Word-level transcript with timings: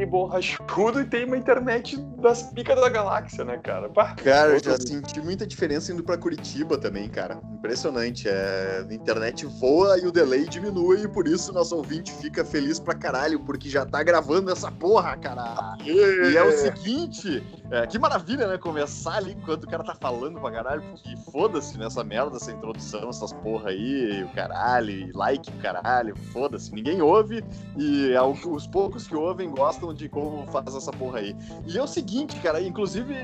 tem 0.00 0.06
borrachudo 0.06 1.00
e 1.00 1.04
tem 1.04 1.26
uma 1.26 1.36
internet 1.36 1.96
das 2.18 2.42
picas 2.42 2.80
da 2.80 2.88
galáxia, 2.88 3.44
né, 3.44 3.58
cara? 3.58 3.88
Pá, 3.88 4.14
cara, 4.14 4.52
eu 4.52 4.62
já 4.62 4.78
senti 4.78 5.20
muita 5.20 5.46
diferença 5.46 5.92
indo 5.92 6.02
para 6.02 6.16
Curitiba 6.16 6.78
também, 6.78 7.08
cara. 7.08 7.38
Impressionante. 7.52 8.28
É... 8.28 8.84
A 8.88 8.94
internet 8.94 9.44
voa 9.46 9.98
e 9.98 10.06
o 10.06 10.12
delay 10.12 10.46
diminui, 10.46 11.02
e 11.04 11.08
por 11.08 11.28
isso 11.28 11.52
nosso 11.52 11.76
ouvinte 11.76 12.12
fica 12.12 12.44
feliz 12.44 12.80
pra 12.80 12.94
caralho, 12.94 13.40
porque 13.40 13.68
já 13.68 13.84
tá 13.84 14.02
gravando 14.02 14.50
essa 14.50 14.70
porra, 14.70 15.16
cara. 15.16 15.76
E 15.84 16.36
é 16.36 16.42
o 16.42 16.52
seguinte, 16.52 17.42
é, 17.70 17.86
que 17.86 17.98
maravilha, 17.98 18.46
né? 18.46 18.56
Começar 18.58 19.16
ali 19.16 19.32
enquanto 19.32 19.64
o 19.64 19.68
cara 19.68 19.84
tá 19.84 19.94
falando 19.94 20.40
pra 20.40 20.50
caralho, 20.50 20.82
porque 20.82 21.14
foda-se 21.30 21.76
nessa 21.78 22.02
merda, 22.02 22.36
essa 22.36 22.50
introdução, 22.50 23.10
essas 23.10 23.32
porra 23.34 23.70
aí, 23.70 24.24
o 24.24 24.28
caralho, 24.30 24.90
e 24.90 25.12
like, 25.12 25.50
caralho, 25.58 26.16
foda-se. 26.32 26.72
Ninguém 26.72 27.02
ouve 27.02 27.44
e 27.76 28.12
é 28.12 28.22
os 28.22 28.66
poucos 28.66 29.06
que 29.06 29.14
ouvem 29.14 29.50
gostam 29.50 29.89
de 29.94 30.08
como 30.08 30.46
faz 30.50 30.74
essa 30.74 30.90
porra 30.90 31.18
aí. 31.18 31.36
E 31.66 31.78
é 31.78 31.82
o 31.82 31.86
seguinte, 31.86 32.38
cara, 32.40 32.60
inclusive, 32.60 33.14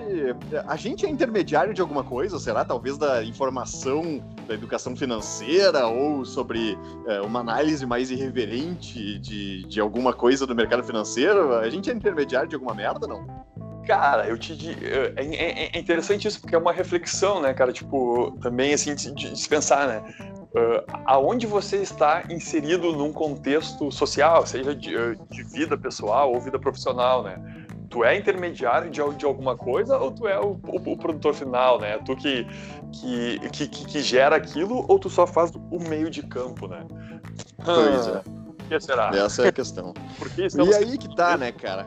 a 0.67 0.77
gente 0.77 1.07
é 1.07 1.09
intermediário 1.09 1.75
de 1.75 1.81
alguma 1.81 2.05
coisa, 2.05 2.39
será? 2.39 2.65
Talvez 2.65 2.97
da 2.99 3.23
informação 3.25 4.23
da 4.47 4.55
educação 4.55 4.97
financeira 4.97 5.87
ou 5.87 6.25
sobre 6.25 6.79
é, 7.07 7.21
uma 7.21 7.41
análise 7.41 7.85
mais 7.87 8.11
irreverente 8.11 9.19
de, 9.19 9.65
de 9.65 9.81
alguma 9.81 10.13
coisa 10.13 10.47
do 10.47 10.55
mercado 10.55 10.83
financeiro? 10.83 11.55
A 11.55 11.69
gente 11.69 11.91
é 11.91 11.95
intermediário 11.95 12.49
de 12.49 12.55
alguma 12.55 12.75
merda, 12.75 13.07
não? 13.07 13.27
Cara, 13.87 14.27
eu 14.27 14.37
te 14.37 14.53
é, 14.85 15.15
é, 15.17 15.71
é, 15.73 15.79
interessante 15.79 16.27
isso 16.27 16.41
porque 16.41 16.57
é 16.57 16.59
uma 16.59 16.73
reflexão, 16.73 17.41
né, 17.41 17.55
cara? 17.55 17.73
Tipo, 17.73 18.37
também 18.43 18.75
assim 18.75 18.95
de, 18.97 19.13
de 19.13 19.49
pensar, 19.49 19.87
né? 19.87 20.03
Uh, 20.55 20.83
aonde 21.05 21.47
você 21.47 21.79
está 21.79 22.25
inserido 22.31 22.93
num 22.93 23.13
contexto 23.13 23.91
social, 23.93 24.47
seja 24.47 24.75
de, 24.75 24.95
de, 25.31 25.43
vida 25.53 25.77
pessoal 25.77 26.33
ou 26.33 26.41
vida 26.41 26.59
profissional, 26.59 27.23
né? 27.23 27.39
Tu 27.91 28.03
é 28.03 28.17
intermediário 28.17 28.91
de, 28.91 29.01
de 29.17 29.25
alguma 29.25 29.57
coisa 29.57 29.99
ou 29.99 30.11
tu 30.11 30.27
é 30.27 30.41
o, 30.41 30.59
o, 30.67 30.93
o 30.93 30.97
produtor 30.97 31.35
final, 31.35 31.79
né? 31.79 31.99
Tu 31.99 32.17
que 32.17 32.47
que, 32.93 33.39
que, 33.51 33.69
que, 33.69 34.01
gera 34.01 34.37
aquilo 34.37 34.85
ou 34.89 34.99
tu 34.99 35.11
só 35.11 35.27
faz 35.27 35.53
o 35.71 35.79
meio 35.79 36.11
de 36.11 36.23
campo, 36.23 36.67
né? 36.67 36.87
Pois 37.65 38.07
é. 38.07 38.23
O 38.27 38.69
que 38.69 38.81
será? 38.81 39.11
Essa 39.15 39.45
é 39.45 39.49
a 39.49 39.53
questão. 39.53 39.93
e 40.67 40.75
aí 40.75 40.99
que 40.99 41.15
tá, 41.15 41.37
né, 41.37 41.53
cara? 41.53 41.87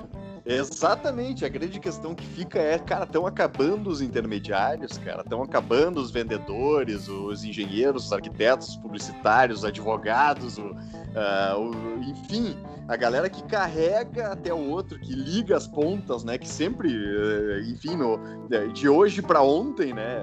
Exatamente, 0.49 1.45
a 1.45 1.47
grande 1.47 1.79
questão 1.79 2.15
que 2.15 2.25
fica 2.25 2.57
é, 2.57 2.79
cara, 2.79 3.03
estão 3.03 3.27
acabando 3.27 3.87
os 3.87 4.01
intermediários, 4.01 4.97
cara, 4.97 5.21
estão 5.21 5.43
acabando 5.43 6.01
os 6.01 6.09
vendedores, 6.09 7.07
os 7.07 7.43
engenheiros, 7.43 8.07
os 8.07 8.13
arquitetos, 8.13 8.69
os 8.69 8.75
publicitários, 8.77 9.59
os 9.59 9.65
advogados, 9.65 10.57
o, 10.57 10.71
uh, 10.71 11.59
o, 11.59 12.01
enfim, 12.01 12.57
a 12.87 12.95
galera 12.95 13.29
que 13.29 13.43
carrega 13.43 14.29
até 14.31 14.51
o 14.51 14.69
outro, 14.71 14.99
que 14.99 15.13
liga 15.13 15.55
as 15.55 15.67
pontas, 15.67 16.23
né, 16.23 16.35
que 16.35 16.47
sempre, 16.47 16.89
uh, 16.89 17.59
enfim, 17.69 17.95
no, 17.95 18.19
de 18.73 18.89
hoje 18.89 19.21
para 19.21 19.43
ontem, 19.43 19.93
né, 19.93 20.19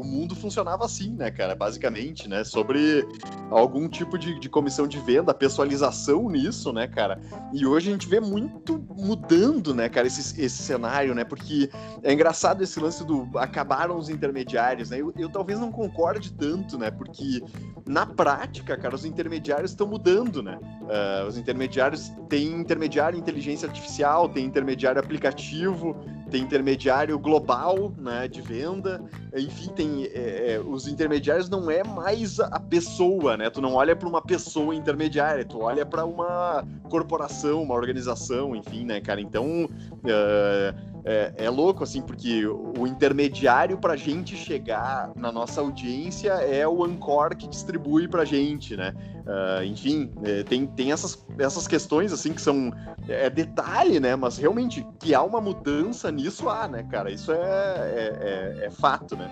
o 0.00 0.04
mundo 0.04 0.34
funcionava 0.34 0.84
assim, 0.84 1.12
né, 1.12 1.30
cara, 1.30 1.54
basicamente, 1.54 2.28
né, 2.28 2.44
sobre 2.44 3.06
algum 3.50 3.88
tipo 3.88 4.18
de, 4.18 4.38
de 4.38 4.48
comissão 4.48 4.86
de 4.86 4.98
venda, 4.98 5.34
pessoalização 5.34 6.28
nisso, 6.28 6.72
né, 6.72 6.86
cara, 6.86 7.20
e 7.52 7.66
hoje 7.66 7.88
a 7.88 7.92
gente 7.92 8.08
vê 8.08 8.20
muito 8.20 8.78
mudando 8.90 9.74
né, 9.74 9.88
cara, 9.88 10.06
esse, 10.06 10.40
esse 10.40 10.62
cenário, 10.62 11.14
né? 11.14 11.24
Porque 11.24 11.70
é 12.02 12.12
engraçado 12.12 12.62
esse 12.62 12.78
lance 12.80 13.04
do 13.04 13.28
acabaram 13.36 13.96
os 13.96 14.08
intermediários, 14.08 14.90
né? 14.90 15.00
Eu, 15.00 15.12
eu 15.16 15.28
talvez 15.28 15.58
não 15.58 15.70
concorde 15.70 16.32
tanto, 16.32 16.78
né? 16.78 16.90
Porque 16.90 17.42
na 17.86 18.06
prática, 18.06 18.76
cara, 18.76 18.94
os 18.94 19.04
intermediários 19.04 19.72
estão 19.72 19.86
mudando, 19.86 20.42
né? 20.42 20.58
Uh, 20.82 21.26
os 21.26 21.36
intermediários 21.36 22.12
têm 22.28 22.52
intermediário 22.52 23.18
inteligência 23.18 23.68
artificial, 23.68 24.28
tem 24.28 24.44
intermediário 24.44 25.00
aplicativo, 25.00 25.96
tem 26.30 26.42
intermediário 26.42 27.18
global, 27.18 27.92
né, 27.98 28.28
de 28.28 28.40
venda, 28.40 29.02
enfim, 29.34 29.70
tem 29.70 30.04
é, 30.04 30.54
é, 30.54 30.60
os 30.60 30.86
intermediários 30.86 31.48
não 31.48 31.70
é 31.70 31.82
mais 31.82 32.38
a 32.38 32.60
pessoa, 32.60 33.36
né? 33.36 33.50
Tu 33.50 33.60
não 33.60 33.74
olha 33.74 33.94
para 33.94 34.08
uma 34.08 34.22
pessoa 34.22 34.74
intermediária, 34.74 35.44
tu 35.44 35.60
olha 35.60 35.84
para 35.84 36.04
uma 36.04 36.64
corporação, 36.88 37.62
uma 37.62 37.74
organização, 37.74 38.54
enfim, 38.54 38.84
né, 38.84 39.00
cara? 39.00 39.20
Então 39.20 39.64
uh, 39.64 40.89
é, 41.04 41.32
é, 41.36 41.50
louco, 41.50 41.82
assim, 41.82 42.02
porque 42.02 42.46
o 42.46 42.86
intermediário 42.86 43.78
para 43.78 43.94
a 43.94 43.96
gente 43.96 44.36
chegar 44.36 45.10
na 45.16 45.32
nossa 45.32 45.60
audiência 45.60 46.32
é 46.32 46.66
o 46.66 46.84
Ancor 46.84 47.36
que 47.36 47.48
distribui 47.48 48.06
para 48.06 48.22
a 48.22 48.24
gente, 48.24 48.76
né? 48.76 48.94
Uh, 49.20 49.64
enfim, 49.64 50.10
é, 50.24 50.42
tem, 50.42 50.66
tem 50.66 50.92
essas, 50.92 51.24
essas 51.38 51.66
questões, 51.66 52.12
assim, 52.12 52.32
que 52.32 52.40
são... 52.40 52.72
É 53.08 53.30
detalhe, 53.30 53.98
né? 53.98 54.14
Mas 54.14 54.38
realmente, 54.38 54.86
que 54.98 55.14
há 55.14 55.22
uma 55.22 55.40
mudança 55.40 56.10
nisso, 56.10 56.48
há, 56.48 56.68
né, 56.68 56.82
cara? 56.90 57.10
Isso 57.10 57.32
é, 57.32 57.36
é, 57.36 58.60
é, 58.62 58.66
é 58.66 58.70
fato, 58.70 59.16
né? 59.16 59.30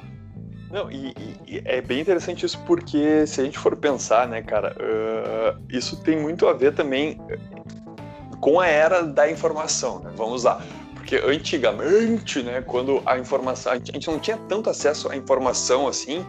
Não, 0.70 0.90
e, 0.90 1.14
e, 1.46 1.62
é 1.64 1.80
bem 1.80 2.00
interessante 2.00 2.44
isso 2.44 2.58
porque 2.66 3.26
se 3.26 3.40
a 3.40 3.44
gente 3.44 3.58
for 3.58 3.74
pensar, 3.76 4.28
né, 4.28 4.42
cara, 4.42 4.74
uh, 4.78 5.62
isso 5.70 5.96
tem 6.02 6.20
muito 6.20 6.46
a 6.46 6.52
ver 6.52 6.74
também 6.74 7.18
com 8.40 8.60
a 8.60 8.66
era 8.66 9.02
da 9.02 9.30
informação, 9.30 10.00
né? 10.00 10.10
Vamos 10.14 10.44
lá. 10.44 10.62
Porque 11.08 11.26
antigamente, 11.26 12.42
né, 12.42 12.60
quando 12.60 13.02
a 13.06 13.18
informação. 13.18 13.72
A 13.72 13.76
gente 13.76 14.06
não 14.08 14.18
tinha 14.18 14.36
tanto 14.36 14.68
acesso 14.68 15.10
à 15.10 15.16
informação 15.16 15.88
assim, 15.88 16.24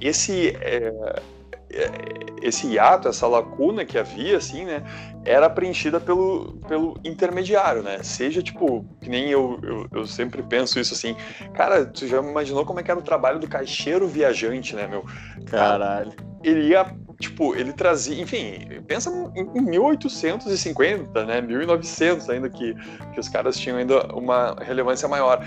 esse. 0.00 0.56
É, 0.62 1.20
é, 1.70 1.90
esse 2.42 2.66
hiato, 2.66 3.08
essa 3.08 3.26
lacuna 3.26 3.84
que 3.84 3.98
havia, 3.98 4.36
assim, 4.36 4.64
né, 4.64 4.82
era 5.24 5.50
preenchida 5.50 5.98
pelo, 5.98 6.52
pelo 6.68 6.96
intermediário, 7.02 7.82
né? 7.82 8.02
Seja, 8.02 8.42
tipo, 8.42 8.84
que 9.00 9.08
nem 9.08 9.30
eu, 9.30 9.58
eu, 9.62 9.86
eu, 9.92 10.06
sempre 10.06 10.42
penso 10.42 10.78
isso 10.78 10.94
assim, 10.94 11.16
cara, 11.54 11.84
tu 11.84 12.06
já 12.06 12.18
imaginou 12.18 12.64
como 12.64 12.78
é 12.78 12.82
que 12.82 12.90
era 12.90 13.00
o 13.00 13.02
trabalho 13.02 13.40
do 13.40 13.48
caixeiro 13.48 14.06
viajante, 14.06 14.76
né, 14.76 14.86
meu? 14.86 15.04
Caralho. 15.46 16.12
Ele 16.44 16.68
ia 16.68 16.86
tipo, 17.18 17.54
ele 17.54 17.72
trazia, 17.72 18.20
enfim, 18.20 18.82
pensa 18.86 19.10
em 19.34 19.60
1850, 19.60 21.24
né, 21.24 21.40
1900 21.40 22.28
ainda 22.28 22.48
que, 22.48 22.74
que 23.12 23.20
os 23.20 23.28
caras 23.28 23.58
tinham 23.58 23.78
ainda 23.78 24.06
uma 24.14 24.56
relevância 24.60 25.08
maior. 25.08 25.44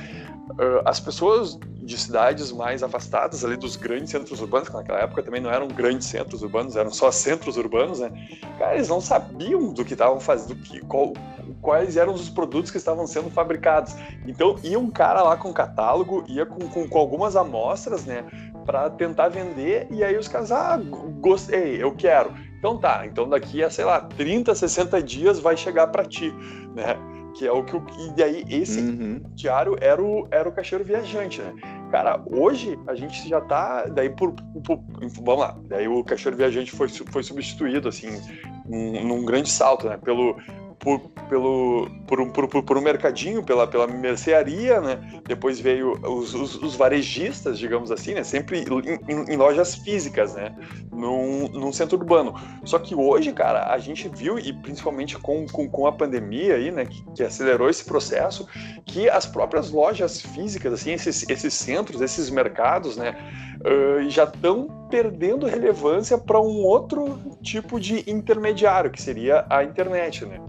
Uh, 0.51 0.81
as 0.83 0.99
pessoas 0.99 1.59
de 1.89 1.97
cidades 1.97 2.51
mais 2.51 2.83
afastadas 2.83 3.43
ali 3.43 3.57
dos 3.57 3.75
grandes 3.75 4.11
centros 4.11 4.39
urbanos, 4.41 4.69
que 4.69 4.75
naquela 4.75 4.99
época 4.99 5.23
também 5.23 5.41
não 5.41 5.49
eram 5.49 5.67
grandes 5.67 6.07
centros 6.07 6.43
urbanos, 6.43 6.75
eram 6.75 6.91
só 6.91 7.11
centros 7.11 7.57
urbanos, 7.57 7.99
né? 7.99 8.11
Cara, 8.57 8.75
eles 8.75 8.87
não 8.87 9.01
sabiam 9.01 9.73
do 9.73 9.83
que 9.83 9.93
estavam 9.93 10.19
fazendo, 10.19 10.55
que, 10.55 10.79
qual, 10.81 11.13
quais 11.61 11.97
eram 11.97 12.13
os 12.13 12.29
produtos 12.29 12.69
que 12.69 12.77
estavam 12.77 13.07
sendo 13.07 13.31
fabricados. 13.31 13.95
Então, 14.27 14.55
ia 14.63 14.77
um 14.79 14.91
cara 14.91 15.23
lá 15.23 15.35
com 15.35 15.51
catálogo, 15.51 16.23
ia 16.27 16.45
com, 16.45 16.59
com, 16.67 16.87
com 16.87 16.99
algumas 16.99 17.35
amostras, 17.35 18.05
né? 18.05 18.23
Para 18.69 18.87
tentar 18.87 19.29
vender, 19.29 19.87
e 19.89 20.03
aí 20.03 20.15
os 20.15 20.27
caras, 20.27 20.51
ah, 20.51 20.79
gostei, 21.19 21.81
eu 21.81 21.91
quero. 21.91 22.31
Então 22.59 22.77
tá, 22.77 23.03
então 23.03 23.27
daqui 23.27 23.63
a, 23.63 23.69
sei 23.71 23.83
lá, 23.83 23.99
30, 23.99 24.53
60 24.53 25.01
dias 25.01 25.39
vai 25.39 25.57
chegar 25.57 25.87
para 25.87 26.05
ti, 26.05 26.31
né? 26.75 26.95
Que 27.35 27.47
é 27.47 27.51
o 27.51 27.63
que. 27.63 27.75
E 27.75 28.11
daí 28.15 28.45
esse 28.47 28.79
uhum. 28.79 29.23
diário 29.33 29.75
era 29.81 29.99
o, 29.99 30.27
era 30.29 30.47
o 30.47 30.51
caixeiro 30.51 30.83
viajante, 30.83 31.41
né? 31.41 31.51
Cara, 31.89 32.21
hoje 32.27 32.77
a 32.85 32.93
gente 32.93 33.27
já 33.27 33.41
tá. 33.41 33.85
Daí 33.85 34.11
por, 34.11 34.33
por, 34.63 34.83
Vamos 35.19 35.39
lá. 35.39 35.57
Daí 35.63 35.87
o 35.87 36.03
caixeiro 36.03 36.37
viajante 36.37 36.71
foi, 36.71 36.89
foi 36.89 37.23
substituído, 37.23 37.89
assim, 37.89 38.21
num, 38.67 39.03
num 39.03 39.25
grande 39.25 39.49
salto, 39.49 39.89
né? 39.89 39.97
Pelo, 39.97 40.35
por, 40.79 40.99
pelo, 41.29 41.89
por, 42.07 42.21
um, 42.21 42.29
por, 42.29 42.47
por 42.47 42.77
um 42.77 42.81
mercadinho, 42.81 43.43
pela, 43.43 43.67
pela 43.67 43.85
mercearia, 43.85 44.79
né? 44.79 45.21
Depois 45.27 45.59
veio 45.59 45.99
os, 46.01 46.33
os, 46.33 46.55
os 46.55 46.75
varejistas, 46.75 47.59
digamos 47.59 47.91
assim, 47.91 48.13
né? 48.13 48.23
Sempre 48.23 48.59
em, 48.61 49.33
em, 49.33 49.35
lojas 49.35 49.75
físicas, 49.75 50.33
né? 50.33 50.55
Num, 50.91 51.49
num 51.49 51.73
centro 51.73 51.97
urbano. 51.97 52.33
Só 52.63 52.79
que 52.79 52.95
hoje, 52.95 53.33
cara, 53.33 53.71
a 53.71 53.77
gente 53.77 54.09
viu, 54.09 54.39
e 54.39 54.53
principalmente 54.53 55.17
com, 55.17 55.45
com, 55.47 55.69
com 55.69 55.85
a 55.85 55.91
pandemia 55.91 56.55
aí, 56.55 56.71
né? 56.71 56.85
Que, 56.85 57.03
que, 57.13 57.23
acelerou 57.23 57.69
esse 57.69 57.83
processo, 57.83 58.47
que 58.85 59.09
as 59.09 59.25
próprias 59.25 59.69
lojas 59.71 60.21
físicas, 60.21 60.73
assim, 60.73 60.93
esses, 60.93 61.27
esses 61.29 61.53
centros, 61.53 62.01
esses 62.01 62.29
mercados, 62.29 62.95
né? 62.95 63.15
Uh, 63.59 64.09
já 64.09 64.23
estão 64.23 64.78
perdendo 64.89 65.45
relevância 65.45 66.17
para 66.17 66.39
um 66.39 66.63
outro 66.63 67.19
tipo 67.41 67.79
de 67.79 68.09
intermediário, 68.09 68.89
que 68.89 69.01
seria 69.01 69.45
a 69.49 69.63
internet, 69.63 70.25
né? 70.25 70.39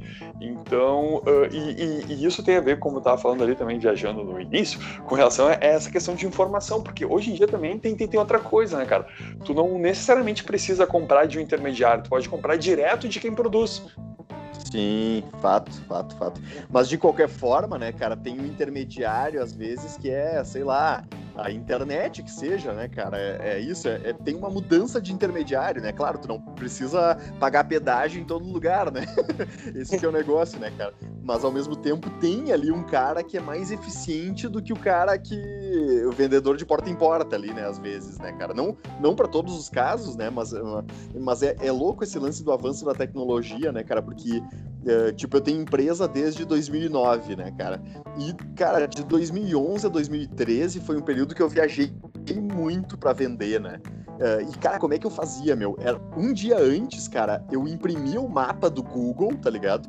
Então, 0.40 1.16
uh, 1.18 1.46
e, 1.52 1.58
e, 1.58 2.04
e, 2.08 2.24
isso 2.24 2.42
tem 2.42 2.56
a 2.56 2.60
ver, 2.60 2.78
como 2.78 2.96
eu 2.96 3.00
estava 3.00 3.18
falando 3.18 3.44
ali 3.44 3.54
também, 3.54 3.78
viajando 3.78 4.24
no 4.24 4.40
início, 4.40 4.80
com 5.04 5.14
relação 5.14 5.48
a 5.48 5.52
essa 5.60 5.90
questão 5.90 6.14
de 6.14 6.26
informação, 6.26 6.82
porque 6.82 7.04
hoje 7.04 7.30
em 7.30 7.34
dia 7.34 7.46
também 7.46 7.78
tem, 7.78 7.94
tem, 7.94 8.08
tem 8.08 8.18
outra 8.18 8.38
coisa, 8.38 8.78
né, 8.78 8.86
cara? 8.86 9.06
Tu 9.44 9.52
não 9.52 9.78
necessariamente 9.78 10.42
precisa 10.42 10.86
comprar 10.86 11.26
de 11.26 11.38
um 11.38 11.42
intermediário, 11.42 12.04
tu 12.04 12.10
pode 12.10 12.28
comprar 12.28 12.56
direto 12.56 13.06
de 13.06 13.20
quem 13.20 13.34
produz. 13.34 13.82
Sim, 14.70 15.24
fato, 15.40 15.72
fato, 15.88 16.16
fato. 16.16 16.40
Mas 16.70 16.88
de 16.88 16.96
qualquer 16.96 17.28
forma, 17.28 17.76
né, 17.76 17.92
cara, 17.92 18.16
tem 18.16 18.38
um 18.40 18.46
intermediário 18.46 19.42
às 19.42 19.52
vezes 19.52 19.96
que 19.96 20.10
é, 20.10 20.42
sei 20.44 20.62
lá, 20.62 21.04
a 21.42 21.50
internet 21.50 22.22
que 22.22 22.30
seja, 22.30 22.72
né, 22.72 22.88
cara? 22.88 23.18
É, 23.18 23.54
é 23.54 23.60
isso, 23.60 23.88
é, 23.88 24.00
é, 24.04 24.12
tem 24.12 24.34
uma 24.34 24.50
mudança 24.50 25.00
de 25.00 25.12
intermediário, 25.12 25.80
né? 25.80 25.92
Claro, 25.92 26.18
tu 26.18 26.28
não 26.28 26.40
precisa 26.40 27.16
pagar 27.38 27.64
pedágio 27.64 28.20
em 28.20 28.24
todo 28.24 28.44
lugar, 28.44 28.90
né? 28.90 29.06
Esse 29.74 29.98
que 29.98 30.04
é 30.04 30.08
o 30.08 30.12
negócio, 30.12 30.58
né, 30.58 30.70
cara? 30.76 30.92
Mas 31.22 31.44
ao 31.44 31.50
mesmo 31.50 31.74
tempo 31.74 32.10
tem 32.18 32.52
ali 32.52 32.70
um 32.70 32.82
cara 32.82 33.22
que 33.22 33.36
é 33.38 33.40
mais 33.40 33.70
eficiente 33.70 34.48
do 34.48 34.62
que 34.62 34.72
o 34.72 34.78
cara 34.78 35.16
que. 35.18 35.34
o 36.06 36.12
vendedor 36.12 36.56
de 36.56 36.66
porta 36.66 36.90
em 36.90 36.94
porta 36.94 37.36
ali, 37.36 37.52
né? 37.52 37.66
Às 37.66 37.78
vezes, 37.78 38.18
né, 38.18 38.32
cara? 38.32 38.52
Não, 38.52 38.76
não 39.00 39.14
para 39.14 39.28
todos 39.28 39.58
os 39.58 39.68
casos, 39.68 40.16
né? 40.16 40.28
Mas, 40.28 40.52
mas 41.18 41.42
é, 41.42 41.56
é 41.60 41.72
louco 41.72 42.04
esse 42.04 42.18
lance 42.18 42.44
do 42.44 42.52
avanço 42.52 42.84
da 42.84 42.94
tecnologia, 42.94 43.72
né, 43.72 43.82
cara? 43.82 44.02
Porque 44.02 44.42
Uh, 44.82 45.12
tipo, 45.12 45.36
eu 45.36 45.40
tenho 45.40 45.60
empresa 45.60 46.08
desde 46.08 46.44
2009, 46.44 47.36
né, 47.36 47.50
cara? 47.58 47.82
E, 48.18 48.32
cara, 48.54 48.86
de 48.86 49.04
2011 49.04 49.86
a 49.86 49.88
2013 49.90 50.80
foi 50.80 50.96
um 50.96 51.02
período 51.02 51.34
que 51.34 51.42
eu 51.42 51.48
viajei 51.48 51.92
muito 52.54 52.96
para 52.96 53.12
vender, 53.12 53.60
né? 53.60 53.80
Uh, 54.08 54.50
e, 54.50 54.58
cara, 54.58 54.78
como 54.78 54.94
é 54.94 54.98
que 54.98 55.06
eu 55.06 55.10
fazia, 55.10 55.54
meu? 55.54 55.76
Era 55.80 56.00
um 56.16 56.32
dia 56.32 56.58
antes, 56.58 57.08
cara, 57.08 57.44
eu 57.50 57.66
imprimia 57.68 58.20
o 58.20 58.28
mapa 58.28 58.70
do 58.70 58.82
Google, 58.82 59.36
tá 59.36 59.50
ligado? 59.50 59.88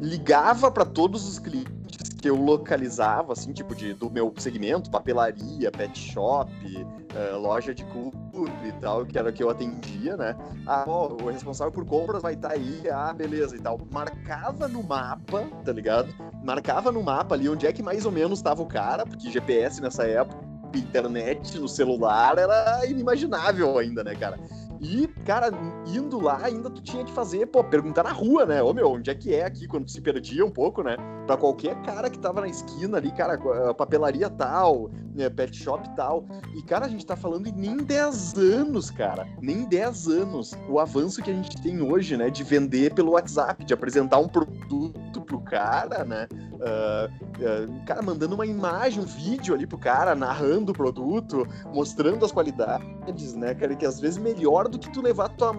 Ligava 0.00 0.70
para 0.70 0.84
todos 0.84 1.28
os 1.28 1.38
clientes 1.38 1.81
que 2.22 2.30
eu 2.30 2.36
localizava, 2.36 3.32
assim, 3.32 3.52
tipo, 3.52 3.74
de, 3.74 3.92
do 3.92 4.08
meu 4.08 4.32
segmento, 4.38 4.88
papelaria, 4.88 5.72
pet 5.72 5.98
shop, 5.98 6.52
uh, 6.54 7.36
loja 7.36 7.74
de 7.74 7.84
clube 7.86 8.16
e 8.64 8.72
tal, 8.80 9.04
que 9.04 9.18
era 9.18 9.30
o 9.30 9.32
que 9.32 9.42
eu 9.42 9.50
atendia, 9.50 10.16
né? 10.16 10.36
Ah, 10.64 10.84
ó, 10.86 11.08
o 11.08 11.28
responsável 11.28 11.72
por 11.72 11.84
compras 11.84 12.22
vai 12.22 12.34
estar 12.34 12.50
tá 12.50 12.54
aí, 12.54 12.88
ah, 12.88 13.12
beleza 13.12 13.56
e 13.56 13.60
tal. 13.60 13.76
Marcava 13.90 14.68
no 14.68 14.84
mapa, 14.84 15.42
tá 15.64 15.72
ligado? 15.72 16.14
Marcava 16.44 16.92
no 16.92 17.02
mapa 17.02 17.34
ali 17.34 17.48
onde 17.48 17.66
é 17.66 17.72
que 17.72 17.82
mais 17.82 18.06
ou 18.06 18.12
menos 18.12 18.38
estava 18.38 18.62
o 18.62 18.66
cara, 18.66 19.04
porque 19.04 19.28
GPS 19.28 19.82
nessa 19.82 20.04
época, 20.04 20.52
internet 20.78 21.58
no 21.58 21.68
celular 21.68 22.38
era 22.38 22.86
inimaginável 22.86 23.78
ainda, 23.78 24.04
né, 24.04 24.14
cara? 24.14 24.38
E, 24.84 25.06
cara, 25.24 25.48
indo 25.86 26.20
lá, 26.20 26.40
ainda 26.42 26.68
tu 26.68 26.82
tinha 26.82 27.04
que 27.04 27.12
fazer, 27.12 27.46
pô, 27.46 27.62
perguntar 27.62 28.02
na 28.02 28.10
rua, 28.10 28.44
né? 28.44 28.60
Ô 28.60 28.74
meu, 28.74 28.90
onde 28.90 29.10
é 29.10 29.14
que 29.14 29.32
é 29.32 29.44
aqui? 29.44 29.68
Quando 29.68 29.84
tu 29.84 29.92
se 29.92 30.00
perdia 30.00 30.44
um 30.44 30.50
pouco, 30.50 30.82
né? 30.82 30.96
Pra 31.24 31.36
qualquer 31.36 31.80
cara 31.82 32.10
que 32.10 32.18
tava 32.18 32.40
na 32.40 32.48
esquina 32.48 32.96
ali, 32.96 33.12
cara, 33.12 33.38
papelaria 33.74 34.28
tal, 34.28 34.90
né, 35.14 35.28
pet 35.28 35.56
shop 35.56 35.88
tal. 35.94 36.24
E, 36.54 36.62
cara, 36.62 36.86
a 36.86 36.88
gente 36.88 37.04
tá 37.04 37.16
falando 37.16 37.46
em 37.46 37.52
nem 37.52 37.76
10 37.76 38.34
anos, 38.34 38.90
cara. 38.90 39.26
Nem 39.40 39.64
10 39.64 40.08
anos. 40.08 40.52
O 40.68 40.78
avanço 40.78 41.22
que 41.22 41.30
a 41.30 41.34
gente 41.34 41.60
tem 41.62 41.80
hoje, 41.80 42.16
né? 42.16 42.30
De 42.30 42.42
vender 42.42 42.94
pelo 42.94 43.12
WhatsApp, 43.12 43.64
de 43.64 43.74
apresentar 43.74 44.18
um 44.18 44.28
produto 44.28 45.20
pro 45.22 45.40
cara, 45.40 46.04
né? 46.04 46.26
Uh, 46.32 47.08
uh, 47.08 47.84
cara, 47.84 48.02
mandando 48.02 48.34
uma 48.34 48.46
imagem, 48.46 49.02
um 49.02 49.06
vídeo 49.06 49.54
ali 49.54 49.66
pro 49.66 49.78
cara, 49.78 50.14
narrando 50.14 50.72
o 50.72 50.74
produto, 50.74 51.46
mostrando 51.72 52.24
as 52.24 52.32
qualidades, 52.32 53.34
né, 53.34 53.54
cara? 53.54 53.74
Que 53.74 53.86
às 53.86 54.00
vezes 54.00 54.18
melhor 54.18 54.68
do 54.68 54.78
que 54.78 54.90
tu 54.92 55.00
levar 55.00 55.28
tua 55.30 55.52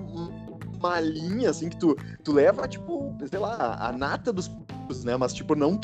malinha, 0.81 1.49
assim, 1.49 1.69
que 1.69 1.77
tu, 1.77 1.95
tu 2.23 2.33
leva, 2.33 2.67
tipo, 2.67 3.15
sei 3.29 3.39
lá, 3.39 3.77
a 3.79 3.91
nata 3.91 4.33
dos 4.33 4.49
né? 5.03 5.15
Mas, 5.17 5.33
tipo, 5.33 5.55
não 5.55 5.77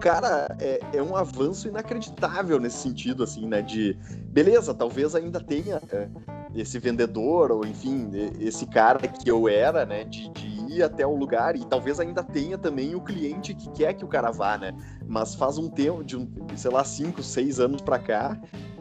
Cara, 0.00 0.56
é, 0.60 0.80
é 0.94 1.02
um 1.02 1.16
avanço 1.16 1.68
inacreditável 1.68 2.58
nesse 2.58 2.78
sentido, 2.78 3.22
assim, 3.22 3.46
né? 3.46 3.62
De, 3.62 3.96
beleza, 4.28 4.74
talvez 4.74 5.14
ainda 5.14 5.40
tenha 5.40 5.80
é, 5.90 6.08
esse 6.54 6.78
vendedor, 6.78 7.52
ou 7.52 7.64
enfim, 7.64 8.10
esse 8.40 8.66
cara 8.66 9.06
que 9.06 9.30
eu 9.30 9.48
era, 9.48 9.86
né? 9.86 10.04
De, 10.04 10.28
de 10.30 10.74
ir 10.74 10.82
até 10.82 11.06
o 11.06 11.14
lugar, 11.14 11.56
e 11.56 11.64
talvez 11.64 12.00
ainda 12.00 12.22
tenha 12.22 12.58
também 12.58 12.94
o 12.94 13.00
cliente 13.00 13.54
que 13.54 13.70
quer 13.70 13.94
que 13.94 14.04
o 14.04 14.08
cara 14.08 14.30
vá, 14.30 14.56
né? 14.58 14.74
Mas 15.06 15.34
faz 15.34 15.58
um 15.58 15.68
tempo, 15.68 16.02
de, 16.02 16.16
um, 16.16 16.28
sei 16.56 16.70
lá, 16.70 16.84
cinco, 16.84 17.22
seis 17.22 17.60
anos 17.60 17.80
pra 17.82 17.98
cá, 17.98 18.40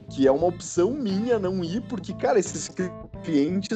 que 0.09 0.27
é 0.27 0.31
uma 0.31 0.47
opção 0.47 0.91
minha 0.91 1.39
não 1.39 1.63
ir, 1.63 1.81
porque, 1.81 2.13
cara, 2.13 2.39
esses 2.39 2.67
clientes 2.67 3.00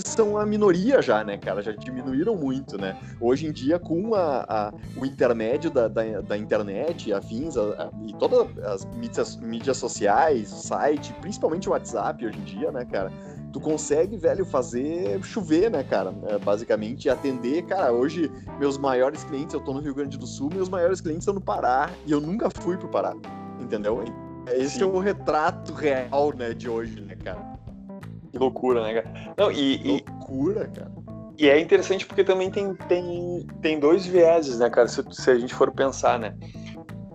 são 0.03 0.38
a 0.38 0.45
minoria 0.45 1.01
já, 1.01 1.24
né, 1.24 1.38
cara? 1.38 1.62
Já 1.62 1.71
diminuíram 1.71 2.36
muito, 2.36 2.77
né? 2.77 2.97
Hoje 3.19 3.47
em 3.47 3.51
dia, 3.51 3.77
com 3.77 4.15
a, 4.15 4.45
a 4.47 4.74
o 4.97 5.06
intermédio 5.06 5.69
da, 5.69 5.88
da, 5.88 6.21
da 6.21 6.38
internet, 6.38 7.13
afins, 7.13 7.57
a, 7.57 7.62
a, 7.62 7.89
e 8.06 8.13
todas 8.13 8.57
as 8.63 8.86
mídias, 8.95 9.36
mídias 9.38 9.77
sociais, 9.77 10.51
o 10.51 10.56
site, 10.56 11.13
principalmente 11.21 11.68
o 11.68 11.71
WhatsApp 11.71 12.25
hoje 12.25 12.38
em 12.38 12.44
dia, 12.44 12.71
né, 12.71 12.86
cara? 12.86 13.12
Tu 13.51 13.59
consegue, 13.59 14.18
velho, 14.18 14.45
fazer 14.45 15.21
chover, 15.24 15.71
né, 15.71 15.83
cara? 15.83 16.13
É, 16.27 16.38
basicamente, 16.38 17.09
atender. 17.09 17.63
Cara, 17.63 17.91
hoje, 17.91 18.31
meus 18.59 18.77
maiores 18.77 19.24
clientes, 19.24 19.53
eu 19.53 19.62
tô 19.62 19.74
no 19.74 19.80
Rio 19.80 19.94
Grande 19.95 20.18
do 20.18 20.27
Sul, 20.27 20.50
meus 20.53 20.69
maiores 20.69 21.00
clientes 21.00 21.21
estão 21.21 21.33
no 21.33 21.41
Pará, 21.41 21.89
e 22.06 22.12
eu 22.12 22.19
nunca 22.19 22.50
fui 22.50 22.77
pro 22.77 22.89
Pará, 22.89 23.13
entendeu? 23.59 24.03
Esse 24.48 24.77
Sim. 24.77 24.83
é 24.83 24.86
o 24.86 25.00
retrato 25.00 25.74
real, 25.74 26.33
né, 26.36 26.53
de 26.53 26.69
hoje, 26.69 27.00
né, 27.01 27.15
cara? 27.15 27.55
Que 28.36 28.40
loucura, 28.40 28.84
né, 28.84 29.02
cara? 29.02 29.34
Não, 29.38 29.50
e, 29.50 29.78
loucura, 29.88 30.68
cara. 30.68 30.92
E 31.38 31.48
é 31.48 31.58
interessante 31.58 32.06
porque 32.06 32.22
também 32.22 32.52
tem, 32.52 32.76
tem, 32.76 33.48
tem 33.62 33.80
dois 33.80 34.06
vieses, 34.06 34.60
né, 34.60 34.70
cara? 34.70 34.90
Se, 34.90 35.02
se 35.10 35.32
a 35.32 35.40
gente 35.40 35.54
for 35.54 35.72
pensar, 35.72 36.20
né? 36.20 36.36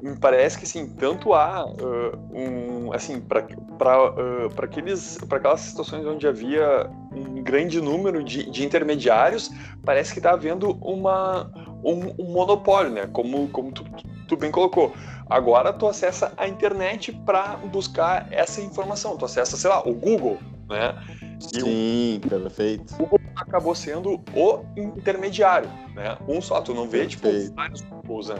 Me 0.02 0.18
parece 0.18 0.56
que, 0.56 0.64
assim, 0.64 0.88
tanto 0.94 1.34
há 1.34 1.66
uh, 1.66 2.16
um, 2.32 2.90
assim, 2.94 3.20
para 3.20 3.44
uh, 3.44 4.64
aqueles 4.64 5.18
aquelas 5.30 5.60
situações 5.60 6.06
onde 6.06 6.26
havia 6.26 6.90
um 7.12 7.42
grande 7.42 7.82
número 7.82 8.24
de, 8.24 8.50
de 8.50 8.64
intermediários, 8.64 9.50
parece 9.84 10.14
que 10.14 10.20
está 10.20 10.30
havendo 10.30 10.70
uma, 10.80 11.52
um, 11.84 12.14
um, 12.18 12.32
monopólio, 12.32 12.92
né? 12.92 13.06
Como, 13.12 13.46
como 13.48 13.72
tu, 13.72 13.84
tu 14.26 14.38
bem 14.38 14.50
colocou. 14.50 14.94
Agora 15.28 15.70
tu 15.70 15.86
acessa 15.86 16.32
a 16.38 16.48
internet 16.48 17.12
para 17.12 17.58
buscar 17.58 18.26
essa 18.30 18.62
informação. 18.62 19.18
Tu 19.18 19.26
acessa, 19.26 19.58
sei 19.58 19.68
lá, 19.68 19.86
o 19.86 19.92
Google, 19.92 20.38
né? 20.70 20.94
E 21.54 21.60
Sim, 21.60 22.20
perfeito. 22.28 22.94
O 22.94 22.98
Google 22.98 23.20
acabou 23.36 23.74
sendo 23.74 24.20
o 24.34 24.64
intermediário, 24.76 25.68
né? 25.94 26.16
Um 26.28 26.40
só, 26.40 26.60
tu 26.60 26.72
não 26.72 26.88
vê, 26.88 27.06
tipo, 27.06 27.24
perfeito. 27.24 27.44
tipo, 27.44 27.56
vários 27.56 27.80
Googles, 27.82 28.28
né? 28.28 28.36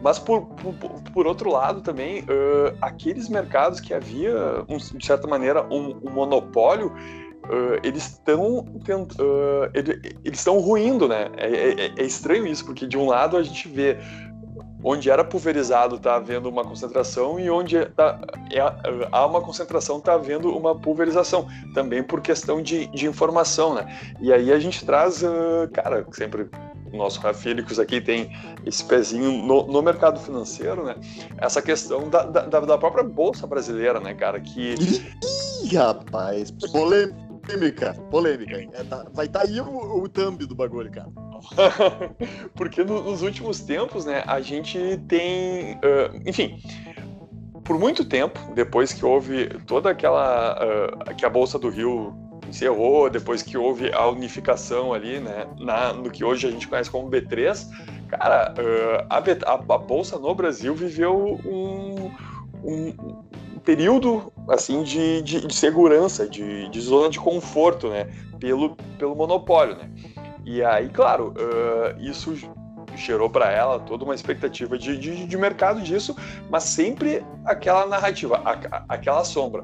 Mas 0.00 0.18
por, 0.18 0.46
por, 0.46 0.74
por, 1.12 1.26
outro 1.26 1.50
lado 1.50 1.80
também, 1.80 2.20
uh, 2.22 2.76
aqueles 2.80 3.28
mercados 3.28 3.80
que 3.80 3.92
havia, 3.92 4.64
um, 4.68 4.76
de 4.76 5.04
certa 5.04 5.26
maneira, 5.26 5.64
um, 5.64 5.98
um 6.04 6.10
monopólio, 6.10 6.86
uh, 6.88 7.80
eles 7.82 8.06
estão 8.06 8.60
uh, 8.60 9.70
eles 9.74 10.38
estão 10.38 10.60
ruindo, 10.60 11.08
né? 11.08 11.30
É, 11.36 11.46
é, 11.46 11.92
é, 11.96 12.02
estranho 12.04 12.46
isso, 12.46 12.64
porque 12.64 12.86
de 12.86 12.96
um 12.96 13.06
lado 13.06 13.36
a 13.36 13.42
gente 13.42 13.66
vê 13.68 13.98
onde 14.88 15.10
era 15.10 15.22
pulverizado 15.22 15.96
está 15.96 16.16
havendo 16.16 16.48
uma 16.48 16.64
concentração 16.64 17.38
e 17.38 17.50
onde 17.50 17.84
tá, 17.86 18.18
é, 18.50 18.58
há 19.12 19.26
uma 19.26 19.42
concentração 19.42 19.98
está 19.98 20.14
havendo 20.14 20.56
uma 20.56 20.74
pulverização, 20.74 21.46
também 21.74 22.02
por 22.02 22.22
questão 22.22 22.62
de, 22.62 22.86
de 22.86 23.06
informação, 23.06 23.74
né? 23.74 23.86
E 24.18 24.32
aí 24.32 24.50
a 24.50 24.58
gente 24.58 24.86
traz, 24.86 25.22
uh, 25.22 25.68
cara, 25.74 26.06
sempre 26.12 26.48
o 26.90 26.96
nosso 26.96 27.20
Rafílicos 27.20 27.78
aqui 27.78 28.00
tem 28.00 28.34
esse 28.64 28.82
pezinho 28.82 29.30
no, 29.30 29.66
no, 29.66 29.82
mercado 29.82 30.18
financeiro, 30.20 30.82
né? 30.82 30.96
Essa 31.36 31.60
questão 31.60 32.08
da, 32.08 32.22
da, 32.22 32.46
da, 32.46 32.78
própria 32.78 33.04
Bolsa 33.04 33.46
Brasileira, 33.46 34.00
né, 34.00 34.14
cara? 34.14 34.40
Que... 34.40 34.74
Ih, 34.74 35.76
rapaz, 35.76 36.50
polêmica, 36.50 37.27
polêmica. 38.10 38.56
É, 38.72 38.84
tá, 38.84 39.06
vai 39.12 39.26
estar 39.26 39.40
tá 39.40 39.46
aí 39.46 39.60
o, 39.60 40.02
o 40.02 40.08
thumb 40.08 40.44
do 40.44 40.54
bagulho, 40.54 40.90
cara. 40.90 41.08
Porque 42.54 42.84
no, 42.84 43.02
nos 43.02 43.22
últimos 43.22 43.60
tempos, 43.60 44.04
né, 44.04 44.22
a 44.26 44.40
gente 44.40 44.98
tem, 45.08 45.74
uh, 45.76 46.22
enfim, 46.26 46.58
por 47.64 47.78
muito 47.78 48.04
tempo, 48.04 48.38
depois 48.54 48.92
que 48.92 49.04
houve 49.04 49.48
toda 49.66 49.90
aquela, 49.90 50.58
uh, 50.58 51.14
que 51.14 51.24
a 51.24 51.30
Bolsa 51.30 51.58
do 51.58 51.68
Rio 51.68 52.14
encerrou, 52.48 53.10
depois 53.10 53.42
que 53.42 53.56
houve 53.56 53.92
a 53.92 54.06
unificação 54.08 54.92
ali, 54.92 55.20
né, 55.20 55.46
na, 55.58 55.92
no 55.92 56.10
que 56.10 56.24
hoje 56.24 56.46
a 56.46 56.50
gente 56.50 56.66
conhece 56.66 56.90
como 56.90 57.10
B3, 57.10 57.66
cara, 58.08 58.54
uh, 58.58 59.06
a, 59.10 59.18
a, 59.18 59.74
a, 59.74 59.78
Bolsa 59.78 60.18
no 60.18 60.34
Brasil 60.34 60.74
viveu 60.74 61.38
um, 61.44 62.10
um 62.64 63.27
período, 63.68 64.32
assim, 64.48 64.82
de, 64.82 65.20
de, 65.20 65.46
de 65.46 65.54
segurança, 65.54 66.26
de, 66.26 66.70
de 66.70 66.80
zona 66.80 67.10
de 67.10 67.20
conforto, 67.20 67.90
né, 67.90 68.08
pelo, 68.40 68.74
pelo 68.98 69.14
monopólio, 69.14 69.76
né. 69.76 69.90
E 70.46 70.64
aí, 70.64 70.88
claro, 70.88 71.34
uh, 71.36 72.00
isso 72.00 72.34
gerou 72.96 73.28
para 73.28 73.52
ela 73.52 73.78
toda 73.78 74.04
uma 74.04 74.14
expectativa 74.14 74.78
de, 74.78 74.96
de, 74.96 75.26
de, 75.26 75.36
mercado 75.36 75.82
disso, 75.82 76.16
mas 76.48 76.64
sempre 76.64 77.22
aquela 77.44 77.86
narrativa, 77.86 78.40
a, 78.42 78.84
aquela 78.88 79.22
sombra 79.22 79.62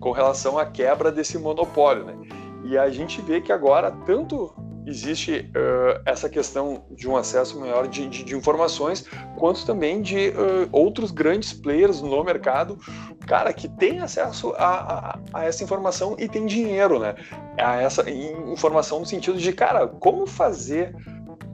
com 0.00 0.10
relação 0.10 0.58
à 0.58 0.66
quebra 0.66 1.10
desse 1.10 1.38
monopólio, 1.38 2.04
né? 2.04 2.14
E 2.62 2.76
a 2.76 2.90
gente 2.90 3.22
vê 3.22 3.40
que 3.40 3.52
agora 3.52 3.90
tanto 4.04 4.52
existe 4.86 5.50
uh, 5.50 6.00
essa 6.04 6.28
questão 6.28 6.84
de 6.92 7.08
um 7.08 7.16
acesso 7.16 7.58
maior 7.58 7.88
de, 7.88 8.08
de, 8.08 8.22
de 8.22 8.36
informações, 8.36 9.04
quanto 9.36 9.66
também 9.66 10.00
de 10.00 10.28
uh, 10.28 10.68
outros 10.70 11.10
grandes 11.10 11.52
players 11.52 12.00
no 12.00 12.22
mercado, 12.22 12.78
cara, 13.26 13.52
que 13.52 13.68
tem 13.68 13.98
acesso 13.98 14.54
a, 14.56 14.64
a, 14.64 15.18
a, 15.32 15.44
essa 15.44 15.64
informação 15.64 16.14
e 16.18 16.28
tem 16.28 16.46
dinheiro, 16.46 17.00
né? 17.00 17.16
A 17.58 17.82
essa 17.82 18.08
informação 18.08 19.00
no 19.00 19.06
sentido 19.06 19.38
de, 19.38 19.52
cara, 19.52 19.88
como 19.88 20.26
fazer 20.26 20.94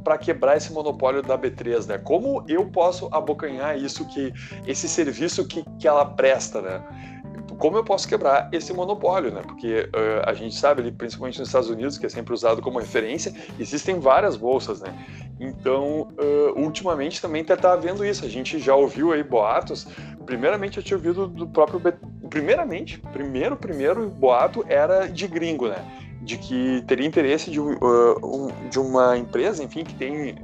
para 0.02 0.18
quebrar 0.18 0.56
esse 0.56 0.72
monopólio 0.72 1.22
da 1.22 1.38
B3, 1.38 1.86
né? 1.86 1.98
Como 1.98 2.44
eu 2.48 2.66
posso 2.66 3.08
abocanhar 3.12 3.78
isso 3.78 4.06
que 4.06 4.32
esse 4.66 4.88
serviço 4.88 5.46
que, 5.46 5.64
que 5.78 5.88
ela 5.88 6.04
presta, 6.04 6.60
né? 6.60 6.82
Como 7.62 7.76
eu 7.76 7.84
posso 7.84 8.08
quebrar 8.08 8.48
esse 8.50 8.72
monopólio, 8.72 9.30
né? 9.30 9.40
Porque 9.46 9.88
uh, 9.94 10.28
a 10.28 10.34
gente 10.34 10.52
sabe 10.52 10.82
ali, 10.82 10.90
principalmente 10.90 11.38
nos 11.38 11.46
Estados 11.46 11.70
Unidos, 11.70 11.96
que 11.96 12.04
é 12.04 12.08
sempre 12.08 12.34
usado 12.34 12.60
como 12.60 12.80
referência, 12.80 13.32
existem 13.56 14.00
várias 14.00 14.34
bolsas, 14.34 14.80
né? 14.80 14.92
Então, 15.38 16.08
uh, 16.18 16.60
ultimamente 16.60 17.22
também 17.22 17.42
está 17.42 17.56
tá 17.56 17.72
havendo 17.72 18.04
isso. 18.04 18.24
A 18.24 18.28
gente 18.28 18.58
já 18.58 18.74
ouviu 18.74 19.12
aí 19.12 19.22
boatos. 19.22 19.86
Primeiramente, 20.26 20.78
eu 20.78 20.82
tinha 20.82 20.96
ouvido 20.96 21.28
do 21.28 21.46
próprio. 21.46 21.80
Primeiramente, 22.28 22.98
primeiro, 23.12 23.56
primeiro 23.56 24.10
boato 24.10 24.64
era 24.68 25.06
de 25.06 25.28
gringo, 25.28 25.68
né? 25.68 25.84
De 26.20 26.38
que 26.38 26.82
teria 26.88 27.06
interesse 27.06 27.48
de, 27.48 27.60
uh, 27.60 27.76
um, 28.24 28.68
de 28.70 28.80
uma 28.80 29.16
empresa, 29.16 29.62
enfim, 29.62 29.84
que 29.84 29.94
tem 29.94 30.34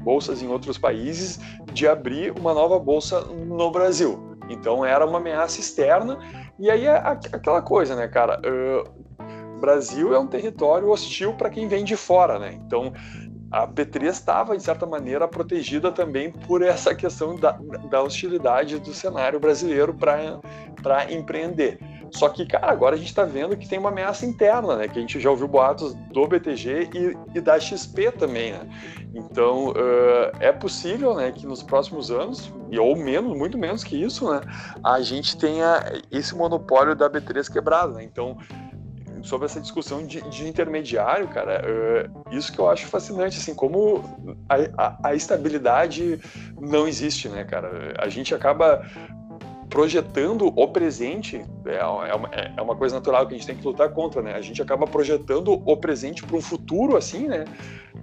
bolsas 0.00 0.40
em 0.40 0.48
outros 0.48 0.78
países, 0.78 1.38
de 1.70 1.86
abrir 1.86 2.32
uma 2.32 2.54
nova 2.54 2.78
bolsa 2.78 3.20
no 3.20 3.70
Brasil. 3.70 4.38
Então 4.48 4.84
era 4.84 5.04
uma 5.06 5.18
ameaça 5.18 5.60
externa. 5.60 6.18
E 6.58 6.70
aí 6.70 6.86
é 6.86 6.96
aquela 6.96 7.62
coisa, 7.62 7.96
né, 7.96 8.06
cara? 8.08 8.40
Uh, 8.40 9.60
Brasil 9.60 10.12
é 10.12 10.18
um 10.18 10.26
território 10.26 10.90
hostil 10.90 11.34
para 11.34 11.48
quem 11.48 11.68
vem 11.68 11.84
de 11.84 11.96
fora, 11.96 12.38
né? 12.38 12.58
Então 12.66 12.92
a 13.52 13.68
B3 13.68 14.04
estava, 14.06 14.56
de 14.56 14.62
certa 14.62 14.86
maneira, 14.86 15.28
protegida 15.28 15.92
também 15.92 16.32
por 16.32 16.62
essa 16.62 16.94
questão 16.94 17.36
da, 17.36 17.52
da 17.90 18.02
hostilidade 18.02 18.78
do 18.78 18.94
cenário 18.94 19.38
brasileiro 19.38 19.94
para 19.94 21.12
empreender. 21.12 21.78
Só 22.12 22.28
que, 22.28 22.44
cara, 22.46 22.70
agora 22.70 22.94
a 22.94 22.98
gente 22.98 23.08
está 23.08 23.24
vendo 23.24 23.56
que 23.56 23.66
tem 23.66 23.78
uma 23.78 23.88
ameaça 23.88 24.26
interna, 24.26 24.76
né? 24.76 24.86
Que 24.86 24.98
a 24.98 25.00
gente 25.00 25.18
já 25.18 25.30
ouviu 25.30 25.48
boatos 25.48 25.94
do 26.12 26.26
BTG 26.26 26.90
e, 26.94 27.38
e 27.38 27.40
da 27.40 27.58
XP 27.58 28.12
também, 28.12 28.52
né? 28.52 28.68
Então, 29.14 29.70
uh, 29.70 30.32
é 30.38 30.52
possível, 30.52 31.14
né, 31.14 31.32
que 31.32 31.46
nos 31.46 31.62
próximos 31.62 32.10
anos, 32.10 32.52
ou 32.78 32.96
menos, 32.96 33.36
muito 33.36 33.58
menos 33.58 33.82
que 33.82 33.96
isso, 33.96 34.30
né, 34.30 34.40
a 34.82 35.00
gente 35.00 35.36
tenha 35.36 35.84
esse 36.10 36.34
monopólio 36.34 36.94
da 36.94 37.10
B3 37.10 37.50
quebrado, 37.50 37.94
né? 37.94 38.04
Então, 38.04 38.38
sobre 39.22 39.46
essa 39.46 39.60
discussão 39.60 40.04
de, 40.06 40.20
de 40.28 40.48
intermediário, 40.48 41.28
cara, 41.28 41.62
uh, 41.64 42.34
isso 42.34 42.52
que 42.52 42.58
eu 42.58 42.68
acho 42.68 42.86
fascinante, 42.86 43.38
assim, 43.38 43.54
como 43.54 44.02
a, 44.48 44.56
a, 44.76 45.08
a, 45.10 45.14
estabilidade 45.14 46.20
não 46.60 46.86
existe, 46.86 47.28
né, 47.28 47.44
cara? 47.44 47.94
A 47.98 48.08
gente 48.08 48.34
acaba 48.34 48.82
projetando 49.72 50.52
o 50.54 50.68
presente, 50.68 51.42
é, 51.64 51.76
é, 51.76 52.14
uma, 52.14 52.28
é 52.28 52.60
uma 52.60 52.76
coisa 52.76 52.96
natural 52.96 53.26
que 53.26 53.34
a 53.34 53.38
gente 53.38 53.46
tem 53.46 53.56
que 53.56 53.64
lutar 53.64 53.88
contra, 53.88 54.20
né? 54.20 54.34
A 54.34 54.40
gente 54.42 54.60
acaba 54.60 54.86
projetando 54.86 55.62
o 55.64 55.76
presente 55.78 56.22
para 56.22 56.36
um 56.36 56.42
futuro, 56.42 56.94
assim, 56.94 57.26
né? 57.26 57.46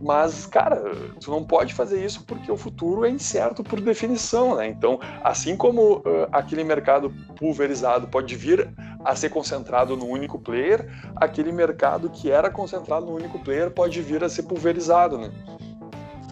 Mas, 0.01 0.47
cara, 0.47 0.81
tu 1.21 1.29
não 1.29 1.43
pode 1.43 1.75
fazer 1.75 2.03
isso 2.03 2.23
porque 2.25 2.51
o 2.51 2.57
futuro 2.57 3.05
é 3.05 3.09
incerto 3.11 3.63
por 3.63 3.79
definição, 3.79 4.55
né? 4.55 4.67
Então, 4.67 4.99
assim 5.23 5.55
como 5.55 5.97
uh, 5.97 6.27
aquele 6.31 6.63
mercado 6.63 7.13
pulverizado 7.37 8.07
pode 8.07 8.35
vir 8.35 8.67
a 9.05 9.15
ser 9.15 9.29
concentrado 9.29 9.95
no 9.95 10.07
único 10.07 10.39
player, 10.39 10.89
aquele 11.17 11.51
mercado 11.51 12.09
que 12.09 12.31
era 12.31 12.49
concentrado 12.49 13.05
no 13.05 13.13
único 13.13 13.37
player 13.37 13.69
pode 13.69 14.01
vir 14.01 14.23
a 14.23 14.29
ser 14.29 14.43
pulverizado, 14.43 15.19
né? 15.19 15.29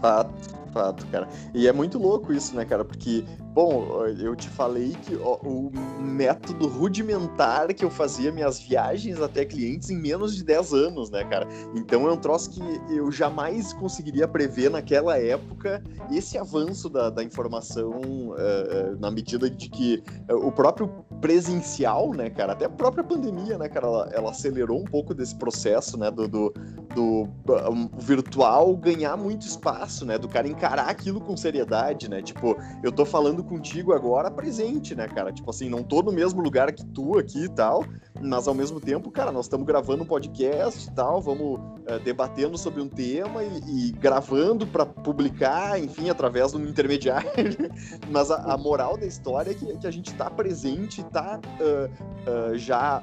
Fato 0.00 0.58
fato, 0.78 1.06
cara. 1.06 1.28
E 1.54 1.66
é 1.66 1.72
muito 1.72 1.98
louco 1.98 2.32
isso, 2.32 2.54
né, 2.54 2.64
cara? 2.64 2.84
Porque, 2.84 3.24
bom, 3.58 4.06
eu 4.20 4.36
te 4.36 4.48
falei 4.48 4.96
que 5.02 5.16
ó, 5.16 5.36
o 5.42 5.72
método 6.00 6.68
rudimentar 6.68 7.74
que 7.74 7.84
eu 7.84 7.90
fazia 7.90 8.30
minhas 8.30 8.60
viagens 8.60 9.20
até 9.20 9.44
clientes 9.44 9.90
em 9.90 9.96
menos 10.00 10.36
de 10.36 10.44
10 10.44 10.72
anos, 10.74 11.10
né, 11.10 11.24
cara? 11.24 11.44
Então 11.74 12.06
é 12.06 12.12
um 12.12 12.16
troço 12.16 12.50
que 12.50 12.62
eu 12.88 13.10
jamais 13.10 13.72
conseguiria 13.72 14.28
prever 14.28 14.70
naquela 14.70 15.18
época 15.18 15.82
esse 16.08 16.38
avanço 16.38 16.88
da, 16.88 17.10
da 17.10 17.24
informação 17.24 17.98
uh, 17.98 18.96
na 19.00 19.10
medida 19.10 19.50
de 19.50 19.68
que 19.68 20.04
uh, 20.30 20.36
o 20.36 20.52
próprio 20.52 21.04
presencial, 21.20 22.12
né, 22.12 22.30
cara, 22.30 22.52
até 22.52 22.66
a 22.66 22.70
própria 22.70 23.02
pandemia, 23.02 23.58
né, 23.58 23.68
cara, 23.68 23.88
ela, 23.88 24.10
ela 24.12 24.30
acelerou 24.30 24.80
um 24.80 24.84
pouco 24.84 25.12
desse 25.12 25.34
processo, 25.34 25.98
né, 25.98 26.12
do, 26.12 26.28
do, 26.28 26.54
do 26.94 27.28
um, 27.68 27.88
virtual 27.98 28.76
ganhar 28.76 29.16
muito 29.16 29.42
espaço, 29.42 30.06
né, 30.06 30.16
do 30.16 30.28
cara 30.28 30.46
encarar 30.46 30.88
aquilo 30.88 31.20
com 31.20 31.36
seriedade, 31.36 32.08
né? 32.08 32.22
Tipo, 32.22 32.56
eu 32.84 32.92
tô 32.92 33.04
falando 33.04 33.47
contigo 33.48 33.92
agora 33.92 34.30
presente, 34.30 34.94
né, 34.94 35.08
cara? 35.08 35.32
Tipo 35.32 35.50
assim, 35.50 35.68
não 35.68 35.82
tô 35.82 36.02
no 36.02 36.12
mesmo 36.12 36.40
lugar 36.40 36.70
que 36.72 36.84
tu 36.84 37.18
aqui 37.18 37.44
e 37.44 37.48
tal, 37.48 37.84
mas 38.20 38.46
ao 38.46 38.54
mesmo 38.54 38.80
tempo, 38.80 39.10
cara, 39.10 39.32
nós 39.32 39.46
estamos 39.46 39.66
gravando 39.66 40.02
um 40.02 40.06
podcast 40.06 40.86
e 40.86 40.92
tal, 40.92 41.20
vamos 41.20 41.58
uh, 41.58 41.98
debatendo 42.04 42.58
sobre 42.58 42.80
um 42.82 42.88
tema 42.88 43.42
e, 43.42 43.88
e 43.88 43.92
gravando 43.92 44.66
para 44.66 44.84
publicar, 44.84 45.80
enfim, 45.80 46.10
através 46.10 46.52
de 46.52 46.58
um 46.58 46.68
intermediário. 46.68 47.30
mas 48.10 48.30
a, 48.30 48.52
a, 48.52 48.58
moral 48.58 48.96
da 48.96 49.06
história 49.06 49.50
é 49.50 49.54
que, 49.54 49.78
que 49.78 49.86
a 49.86 49.90
gente 49.90 50.14
tá 50.14 50.28
presente, 50.28 51.02
tá 51.04 51.40
uh, 51.60 52.52
uh, 52.52 52.58
já 52.58 53.02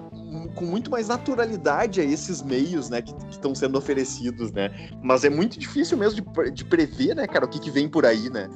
com 0.55 0.65
muito 0.65 0.91
mais 0.91 1.07
naturalidade 1.07 2.01
a 2.01 2.03
esses 2.03 2.41
meios, 2.41 2.89
né, 2.89 3.01
que 3.01 3.13
estão 3.29 3.55
sendo 3.55 3.77
oferecidos, 3.77 4.51
né? 4.51 4.89
Mas 5.01 5.23
é 5.23 5.29
muito 5.29 5.57
difícil 5.57 5.97
mesmo 5.97 6.21
de, 6.21 6.51
de 6.51 6.65
prever, 6.65 7.15
né, 7.15 7.27
cara, 7.27 7.45
o 7.45 7.47
que, 7.47 7.59
que 7.59 7.71
vem 7.71 7.87
por 7.87 8.05
aí, 8.05 8.29
né? 8.29 8.49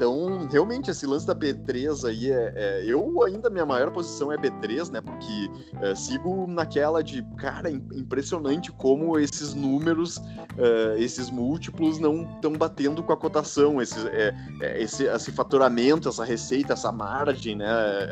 Então, 0.00 0.48
realmente, 0.50 0.90
esse 0.90 1.06
lance 1.06 1.26
da 1.30 1.34
B3 1.34 2.08
aí 2.08 2.30
é, 2.30 2.52
é 2.56 2.84
eu 2.84 3.22
ainda 3.22 3.48
minha 3.48 3.64
maior 3.64 3.90
posição 3.90 4.32
é 4.32 4.36
B3, 4.36 4.90
né? 4.90 5.00
Porque 5.00 5.50
é, 5.80 5.94
sigo 5.94 6.46
naquela 6.46 7.02
de, 7.02 7.22
cara, 7.36 7.70
impressionante 7.70 8.72
como 8.72 9.18
esses 9.18 9.54
números, 9.54 10.16
uh, 10.16 10.96
esses 10.98 11.30
múltiplos 11.30 11.98
não 11.98 12.22
estão 12.22 12.52
batendo 12.52 13.02
com 13.02 13.12
a 13.12 13.16
cotação, 13.16 13.80
esse, 13.80 14.06
é, 14.08 14.34
é, 14.60 14.82
esse, 14.82 15.04
esse 15.04 15.32
faturamento, 15.32 16.08
essa 16.08 16.24
receita, 16.24 16.72
essa 16.72 16.90
margem, 16.90 17.56
né, 17.56 17.66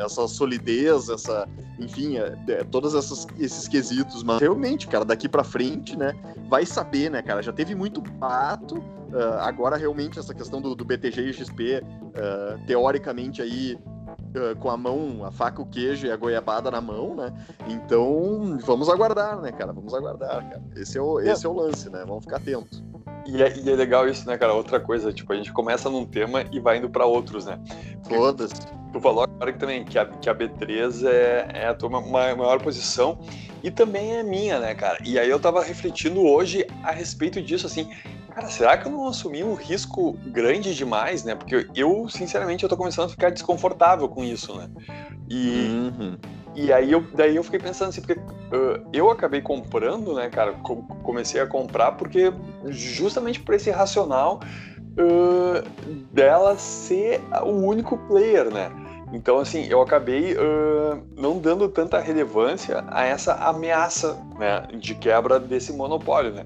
essa 0.04 0.26
solidez, 0.28 1.08
essa, 1.08 1.48
enfim, 1.78 2.16
é, 2.18 2.36
é, 2.48 2.64
todos 2.64 2.94
esses 3.38 3.68
quesitos, 3.68 4.22
mas 4.22 4.40
realmente, 4.40 4.86
cara, 4.86 5.04
daqui 5.04 5.28
para 5.28 5.44
frente, 5.44 5.96
né, 5.96 6.14
vai 6.48 6.64
saber, 6.64 7.10
né, 7.10 7.22
cara, 7.22 7.42
já 7.42 7.52
teve 7.52 7.74
muito 7.74 8.02
pato, 8.02 8.82
uh, 9.12 9.40
agora 9.40 9.76
realmente 9.76 10.18
essa 10.18 10.34
questão 10.34 10.60
do, 10.60 10.74
do 10.74 10.84
BTG 10.84 11.22
e 11.22 11.32
XP, 11.32 11.82
uh, 11.82 12.66
teoricamente 12.66 13.42
aí 13.42 13.78
uh, 14.34 14.56
com 14.58 14.70
a 14.70 14.76
mão, 14.76 15.24
a 15.24 15.30
faca, 15.30 15.62
o 15.62 15.66
queijo 15.66 16.06
e 16.06 16.10
a 16.10 16.16
goiabada 16.16 16.70
na 16.70 16.80
mão, 16.80 17.14
né? 17.14 17.32
Então, 17.68 18.58
vamos 18.64 18.88
aguardar, 18.88 19.40
né, 19.40 19.52
cara? 19.52 19.72
Vamos 19.72 19.94
aguardar, 19.94 20.48
cara. 20.48 20.62
Esse 20.76 20.98
é 20.98 21.00
o, 21.00 21.20
esse 21.20 21.46
é 21.46 21.48
o 21.48 21.52
lance, 21.52 21.90
né? 21.90 22.04
Vamos 22.06 22.24
ficar 22.24 22.36
atento. 22.36 22.82
E 23.26 23.42
é, 23.42 23.58
e 23.58 23.70
é, 23.70 23.76
legal 23.76 24.08
isso, 24.08 24.26
né, 24.26 24.38
cara? 24.38 24.54
Outra 24.54 24.80
coisa, 24.80 25.12
tipo, 25.12 25.32
a 25.32 25.36
gente 25.36 25.52
começa 25.52 25.90
num 25.90 26.06
tema 26.06 26.44
e 26.50 26.58
vai 26.58 26.78
indo 26.78 26.88
para 26.88 27.04
outros, 27.04 27.44
né? 27.44 27.60
Todas. 28.08 28.50
Tu 28.90 29.00
falou 29.00 29.24
agora 29.24 29.52
que 29.52 29.58
também 29.58 29.84
que 29.84 29.98
a, 29.98 30.06
que 30.06 30.30
a 30.30 30.34
B3 30.34 31.06
é, 31.06 31.48
é 31.52 31.66
a 31.68 31.74
tua 31.74 31.90
maior 31.90 32.58
posição 32.62 33.18
e 33.62 33.70
também 33.70 34.16
é 34.16 34.22
minha, 34.22 34.58
né, 34.58 34.74
cara? 34.74 34.98
E 35.04 35.18
aí 35.18 35.28
eu 35.28 35.38
tava 35.38 35.62
refletindo 35.62 36.22
hoje 36.22 36.66
a 36.82 36.90
respeito 36.90 37.42
disso, 37.42 37.66
assim, 37.66 37.90
cara, 38.38 38.48
será 38.48 38.78
que 38.78 38.86
eu 38.86 38.92
não 38.92 39.08
assumi 39.08 39.42
um 39.42 39.54
risco 39.54 40.12
grande 40.26 40.74
demais, 40.74 41.24
né? 41.24 41.34
Porque 41.34 41.68
eu, 41.74 42.08
sinceramente, 42.08 42.62
eu 42.62 42.68
tô 42.68 42.76
começando 42.76 43.06
a 43.06 43.08
ficar 43.08 43.30
desconfortável 43.30 44.08
com 44.08 44.24
isso, 44.24 44.54
né? 44.56 44.68
E, 45.28 45.66
uhum. 45.68 46.16
e 46.54 46.72
aí 46.72 46.92
eu, 46.92 47.04
daí 47.14 47.36
eu 47.36 47.42
fiquei 47.42 47.58
pensando 47.58 47.88
assim, 47.88 48.00
porque 48.00 48.18
uh, 48.18 48.88
eu 48.92 49.10
acabei 49.10 49.42
comprando, 49.42 50.14
né, 50.14 50.28
cara? 50.30 50.54
comecei 51.02 51.40
a 51.40 51.46
comprar 51.46 51.92
porque 51.92 52.32
justamente 52.66 53.40
por 53.40 53.54
esse 53.54 53.70
racional 53.70 54.40
uh, 54.92 55.96
dela 56.12 56.56
ser 56.56 57.20
o 57.42 57.50
único 57.50 57.98
player, 57.98 58.50
né? 58.50 58.70
Então, 59.10 59.38
assim, 59.38 59.66
eu 59.70 59.80
acabei 59.80 60.34
uh, 60.34 61.02
não 61.16 61.38
dando 61.38 61.66
tanta 61.68 61.98
relevância 61.98 62.84
a 62.88 63.04
essa 63.04 63.34
ameaça 63.36 64.18
né, 64.38 64.66
de 64.76 64.94
quebra 64.94 65.40
desse 65.40 65.72
monopólio, 65.72 66.32
né? 66.32 66.44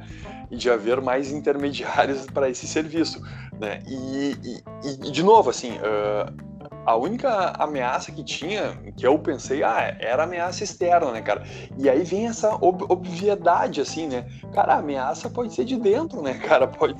E 0.52 0.56
de 0.56 0.70
haver 0.70 1.00
mais 1.00 1.32
intermediários 1.32 2.26
para 2.32 2.48
esse 2.48 2.68
serviço, 2.68 3.20
né? 3.58 3.80
E, 3.88 4.36
e, 4.44 4.62
e 5.08 5.10
de 5.10 5.22
novo, 5.22 5.48
assim, 5.48 5.72
uh, 5.78 6.52
a 6.84 6.96
única 6.96 7.54
ameaça 7.58 8.12
que 8.12 8.22
tinha, 8.22 8.76
que 8.96 9.06
eu 9.06 9.18
pensei, 9.18 9.62
ah, 9.62 9.96
era 9.98 10.24
ameaça 10.24 10.62
externa, 10.62 11.10
né, 11.10 11.22
cara? 11.22 11.42
E 11.78 11.88
aí 11.88 12.02
vem 12.02 12.26
essa 12.26 12.54
ob 12.60 12.84
obviedade, 12.88 13.80
assim, 13.80 14.08
né? 14.08 14.26
Cara, 14.52 14.74
a 14.74 14.78
ameaça 14.78 15.30
pode 15.30 15.54
ser 15.54 15.64
de 15.64 15.76
dentro, 15.76 16.20
né, 16.20 16.34
cara? 16.34 16.66
Pode, 16.66 16.94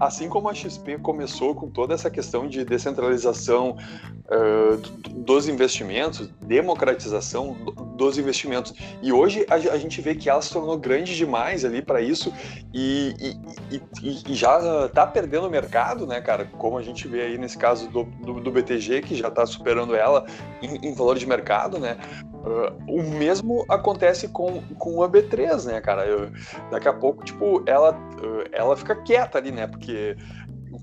assim 0.00 0.30
como 0.30 0.48
a 0.48 0.54
XP 0.54 0.98
começou 0.98 1.54
com 1.54 1.68
toda 1.68 1.92
essa 1.92 2.08
questão 2.08 2.48
de 2.48 2.64
descentralização 2.64 3.76
uh, 4.26 4.76
dos 5.10 5.46
investimentos, 5.46 6.28
democratização 6.40 7.54
dos 7.96 8.16
investimentos, 8.16 8.72
e 9.02 9.12
hoje 9.12 9.44
a, 9.50 9.54
a, 9.54 9.78
gente 9.78 10.00
vê 10.00 10.14
que 10.14 10.30
ela 10.30 10.40
se 10.40 10.50
tornou 10.50 10.78
grande 10.78 11.14
demais 11.14 11.66
ali 11.66 11.82
para 11.82 12.00
isso 12.00 12.32
e, 12.72 13.14
e, 13.70 13.76
e, 14.02 14.32
e 14.32 14.34
já 14.34 14.86
está 14.86 15.06
perdendo 15.06 15.46
o 15.46 15.50
mercado, 15.50 16.06
né, 16.06 16.20
cara? 16.20 16.46
Como 16.56 16.78
a 16.78 16.82
gente 16.82 17.06
vê 17.06 17.22
aí 17.22 17.38
nesse 17.38 17.58
caso 17.58 17.88
do, 17.90 18.04
do, 18.04 18.40
do 18.40 18.50
BTG, 18.50 19.02
que 19.02 19.14
já 19.14 19.28
está 19.28 19.44
superando 19.44 19.94
ela 19.94 20.24
em, 20.62 20.88
em 20.88 20.94
valor 20.94 21.18
de 21.18 21.26
mercado, 21.26 21.78
né? 21.78 21.98
Uh, 22.40 22.72
o 22.88 23.02
mesmo 23.02 23.66
acontece 23.68 24.26
com, 24.28 24.62
com 24.78 25.02
a 25.02 25.08
B3, 25.08 25.66
né, 25.66 25.80
cara? 25.80 26.06
Eu, 26.06 26.30
daqui 26.70 26.88
a 26.88 26.92
pouco, 26.92 27.22
tipo, 27.22 27.62
ela, 27.66 27.94
ela 28.50 28.74
fica 28.76 28.96
quieta 28.96 29.36
ali, 29.36 29.52
né? 29.52 29.66
Porque 29.66 29.89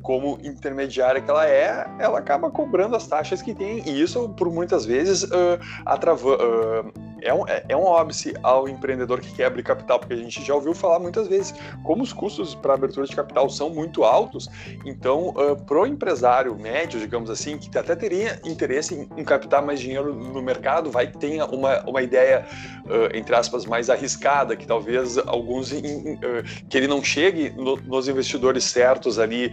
como 0.02 0.38
intermediária 0.44 1.22
que 1.22 1.30
ela 1.30 1.48
é, 1.48 1.86
ela 2.00 2.20
acaba 2.20 2.50
cobrando 2.52 2.96
as 2.96 3.08
taxas 3.08 3.42
que 3.42 3.54
tem, 3.54 3.82
e 3.88 4.02
isso, 4.02 4.30
por 4.30 4.52
muitas 4.52 4.86
vezes, 4.86 5.24
uh, 5.24 5.60
uh, 6.34 6.92
é, 7.22 7.34
um, 7.34 7.48
é, 7.48 7.64
é 7.70 7.78
um 7.78 7.84
óbice 7.84 8.34
ao 8.44 8.68
empreendedor 8.68 9.20
que 9.20 9.32
quer 9.34 9.46
abrir 9.46 9.64
capital, 9.64 10.00
porque 10.00 10.14
a 10.14 10.18
gente 10.18 10.44
já 10.44 10.54
ouviu 10.54 10.74
falar 10.74 11.00
muitas 11.00 11.28
vezes 11.28 11.54
como 11.84 12.04
os 12.04 12.14
custos 12.14 12.56
para 12.56 12.74
abertura 12.74 13.06
de 13.06 13.16
capital 13.16 13.50
são 13.50 13.70
muito 13.70 14.04
altos, 14.04 14.50
então, 14.86 15.30
uh, 15.30 15.56
pro 15.66 15.86
empresário 15.86 16.56
médio, 16.56 17.00
digamos 17.00 17.30
assim, 17.30 17.58
que 17.58 17.76
até 17.78 17.96
teria 17.96 18.40
interesse 18.44 18.96
em, 18.96 19.10
em 19.18 19.24
captar 19.24 19.62
mais 19.62 19.80
dinheiro 19.80 20.14
no 20.14 20.42
mercado, 20.42 20.92
vai 20.92 21.08
tenha 21.08 21.46
uma, 21.46 21.82
uma 21.82 22.02
ideia, 22.02 22.46
uh, 22.86 23.16
entre 23.16 23.36
aspas, 23.36 23.66
mais 23.66 23.90
arriscada, 23.90 24.56
que 24.56 24.68
talvez 24.68 25.18
alguns, 25.18 25.72
in, 25.72 26.14
uh, 26.14 26.68
que 26.70 26.78
ele 26.78 26.88
não 26.88 27.04
chegue 27.04 27.50
no, 27.52 27.78
nos 27.78 28.08
investidores 28.08 28.64
certos 28.64 29.20
ali, 29.20 29.52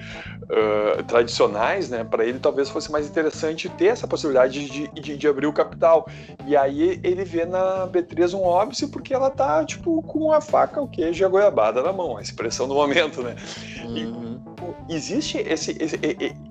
tradicionais, 1.06 1.88
né, 1.88 2.04
para 2.04 2.24
ele 2.24 2.38
talvez 2.38 2.68
fosse 2.68 2.90
mais 2.92 3.08
interessante 3.08 3.68
ter 3.70 3.86
essa 3.86 4.06
possibilidade 4.06 4.68
de, 4.68 4.88
de, 4.88 5.16
de 5.16 5.28
abrir 5.28 5.46
o 5.46 5.52
capital. 5.52 6.06
E 6.46 6.56
aí 6.56 7.00
ele 7.02 7.24
vê 7.24 7.46
na 7.54 7.86
B3 7.86 8.34
um 8.34 8.42
óbice 8.42 8.88
porque 8.88 9.14
ela 9.14 9.30
tá, 9.30 9.64
tipo, 9.64 10.02
com 10.02 10.32
a 10.32 10.40
faca, 10.40 10.80
o 10.80 10.88
queijo 10.88 11.22
e 11.22 11.24
a 11.24 11.28
goiabada 11.28 11.82
na 11.82 11.92
mão, 11.92 12.16
a 12.16 12.22
expressão 12.22 12.66
do 12.66 12.74
momento, 12.74 13.22
né? 13.22 13.36
Uhum. 13.84 14.40
E, 14.88 14.94
existe 14.94 15.38
esse, 15.38 15.76
esse, 15.80 15.98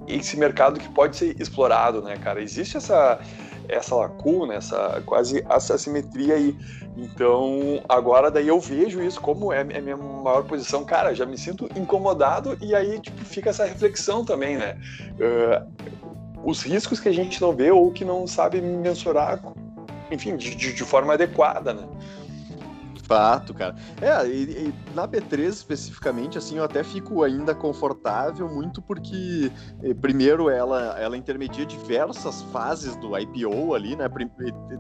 esse 0.07 0.37
mercado 0.37 0.79
que 0.79 0.87
pode 0.89 1.17
ser 1.17 1.39
explorado, 1.39 2.01
né, 2.01 2.15
cara? 2.17 2.41
Existe 2.41 2.77
essa, 2.77 3.19
essa 3.67 3.95
lacuna, 3.95 4.55
essa 4.55 5.01
quase 5.05 5.45
essa 5.49 5.75
assimetria 5.75 6.35
aí. 6.35 6.55
Então, 6.95 7.83
agora 7.89 8.29
daí 8.29 8.47
eu 8.47 8.59
vejo 8.59 9.01
isso 9.01 9.19
como 9.19 9.51
é, 9.51 9.65
é 9.69 9.77
a 9.79 9.81
minha 9.81 9.97
maior 9.97 10.43
posição. 10.43 10.85
Cara, 10.85 11.13
já 11.13 11.25
me 11.25 11.37
sinto 11.37 11.67
incomodado 11.75 12.57
e 12.61 12.73
aí, 12.73 12.99
tipo, 12.99 13.25
fica 13.25 13.49
essa 13.49 13.65
reflexão 13.65 14.23
também, 14.23 14.57
né? 14.57 14.77
Uh, 15.13 15.93
os 16.45 16.61
riscos 16.61 16.99
que 16.99 17.09
a 17.09 17.13
gente 17.13 17.41
não 17.41 17.53
vê 17.53 17.71
ou 17.71 17.91
que 17.91 18.05
não 18.05 18.27
sabe 18.27 18.61
mensurar 18.61 19.41
enfim, 20.11 20.35
de, 20.35 20.55
de, 20.55 20.83
forma 20.83 21.13
adequada, 21.13 21.73
né? 21.73 21.87
Fato, 23.13 23.53
cara. 23.53 23.75
É, 24.01 24.27
e, 24.27 24.69
e, 24.69 24.73
na 24.95 25.07
B3 25.07 25.43
especificamente, 25.43 26.35
assim, 26.35 26.57
eu 26.57 26.63
até 26.63 26.83
fico 26.83 27.21
ainda 27.21 27.53
confortável, 27.53 28.49
muito 28.49 28.81
porque, 28.81 29.51
eh, 29.83 29.93
primeiro, 29.93 30.49
ela, 30.49 30.99
ela 30.99 31.15
intermedia 31.15 31.63
diversas 31.63 32.41
fases 32.51 32.95
do 32.95 33.15
IPO 33.15 33.75
ali, 33.75 33.95
né? 33.95 34.09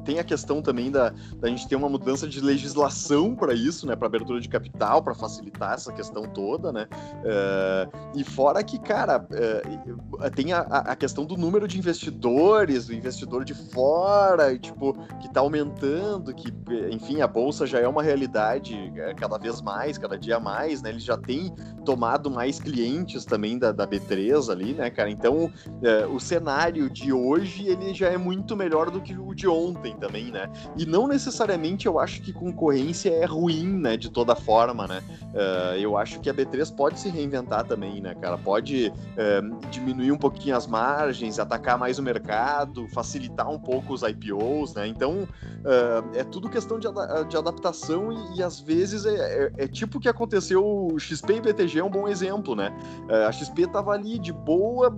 Tem 0.03 0.17
a 0.17 0.23
questão 0.23 0.63
também 0.63 0.89
da, 0.89 1.13
da 1.37 1.47
gente 1.47 1.67
ter 1.67 1.75
uma 1.75 1.87
mudança 1.87 2.27
de 2.27 2.41
legislação 2.41 3.35
para 3.35 3.53
isso, 3.53 3.85
né? 3.85 3.95
Para 3.95 4.07
abertura 4.07 4.41
de 4.41 4.49
capital, 4.49 5.03
para 5.03 5.13
facilitar 5.13 5.73
essa 5.73 5.93
questão 5.93 6.23
toda, 6.23 6.71
né? 6.71 6.87
Uh, 7.19 8.17
e 8.17 8.23
fora 8.23 8.63
que, 8.63 8.79
cara, 8.79 9.19
uh, 9.19 10.31
tem 10.31 10.53
a, 10.53 10.61
a 10.61 10.95
questão 10.95 11.23
do 11.23 11.37
número 11.37 11.67
de 11.67 11.77
investidores, 11.77 12.87
do 12.87 12.95
investidor 12.95 13.45
de 13.45 13.53
fora, 13.53 14.57
tipo, 14.57 14.93
que 15.21 15.31
tá 15.31 15.39
aumentando, 15.41 16.33
que, 16.33 16.51
enfim, 16.89 17.21
a 17.21 17.27
bolsa 17.27 17.67
já 17.67 17.79
é 17.79 17.87
uma 17.87 18.01
realidade 18.01 18.22
é, 18.25 19.13
cada 19.13 19.37
vez 19.37 19.61
mais, 19.61 19.97
cada 19.97 20.17
dia 20.17 20.39
mais, 20.39 20.81
né? 20.81 20.89
Ele 20.89 20.99
já 20.99 21.17
tem 21.17 21.53
tomado 21.85 22.29
mais 22.29 22.59
clientes 22.59 23.25
também 23.25 23.57
da, 23.57 23.71
da 23.71 23.87
B3 23.87 24.51
ali, 24.51 24.73
né, 24.73 24.89
cara? 24.89 25.09
Então, 25.09 25.51
é, 25.81 26.05
o 26.05 26.19
cenário 26.19 26.89
de 26.89 27.11
hoje, 27.11 27.67
ele 27.67 27.93
já 27.93 28.09
é 28.09 28.17
muito 28.17 28.55
melhor 28.55 28.89
do 28.89 29.01
que 29.01 29.17
o 29.17 29.33
de 29.33 29.47
ontem 29.47 29.95
também, 29.97 30.31
né? 30.31 30.49
E 30.77 30.85
não 30.85 31.07
necessariamente 31.07 31.85
eu 31.85 31.99
acho 31.99 32.21
que 32.21 32.31
concorrência 32.31 33.09
é 33.09 33.25
ruim, 33.25 33.67
né, 33.67 33.97
de 33.97 34.09
toda 34.09 34.35
forma, 34.35 34.87
né? 34.87 35.03
Uh, 35.33 35.75
eu 35.77 35.97
acho 35.97 36.19
que 36.19 36.29
a 36.29 36.33
B3 36.33 36.73
pode 36.75 36.99
se 36.99 37.09
reinventar 37.09 37.65
também, 37.65 38.01
né, 38.01 38.13
cara? 38.15 38.37
Pode 38.37 38.87
uh, 38.89 39.69
diminuir 39.69 40.11
um 40.11 40.17
pouquinho 40.17 40.55
as 40.55 40.67
margens, 40.67 41.39
atacar 41.39 41.77
mais 41.77 41.97
o 41.97 42.03
mercado, 42.03 42.87
facilitar 42.89 43.49
um 43.49 43.59
pouco 43.59 43.93
os 43.93 44.03
IPOs, 44.03 44.75
né? 44.75 44.87
Então, 44.87 45.27
é 46.13 46.23
tudo 46.23 46.49
questão 46.49 46.77
de, 46.77 46.87
de 47.29 47.37
adaptação 47.37 48.02
e, 48.11 48.37
e 48.37 48.43
às 48.43 48.59
vezes 48.59 49.05
é, 49.05 49.15
é, 49.15 49.51
é, 49.57 49.67
tipo 49.67 49.99
que 49.99 50.09
aconteceu, 50.09 50.65
o 50.65 50.99
XP 50.99 51.35
e 51.35 51.41
BTG 51.41 51.79
é 51.79 51.83
um 51.83 51.89
bom 51.89 52.07
exemplo, 52.07 52.55
né? 52.55 52.73
É, 53.09 53.25
a 53.25 53.31
XP 53.31 53.67
tava 53.67 53.91
ali 53.91 54.17
de 54.19 54.31
boa, 54.31 54.95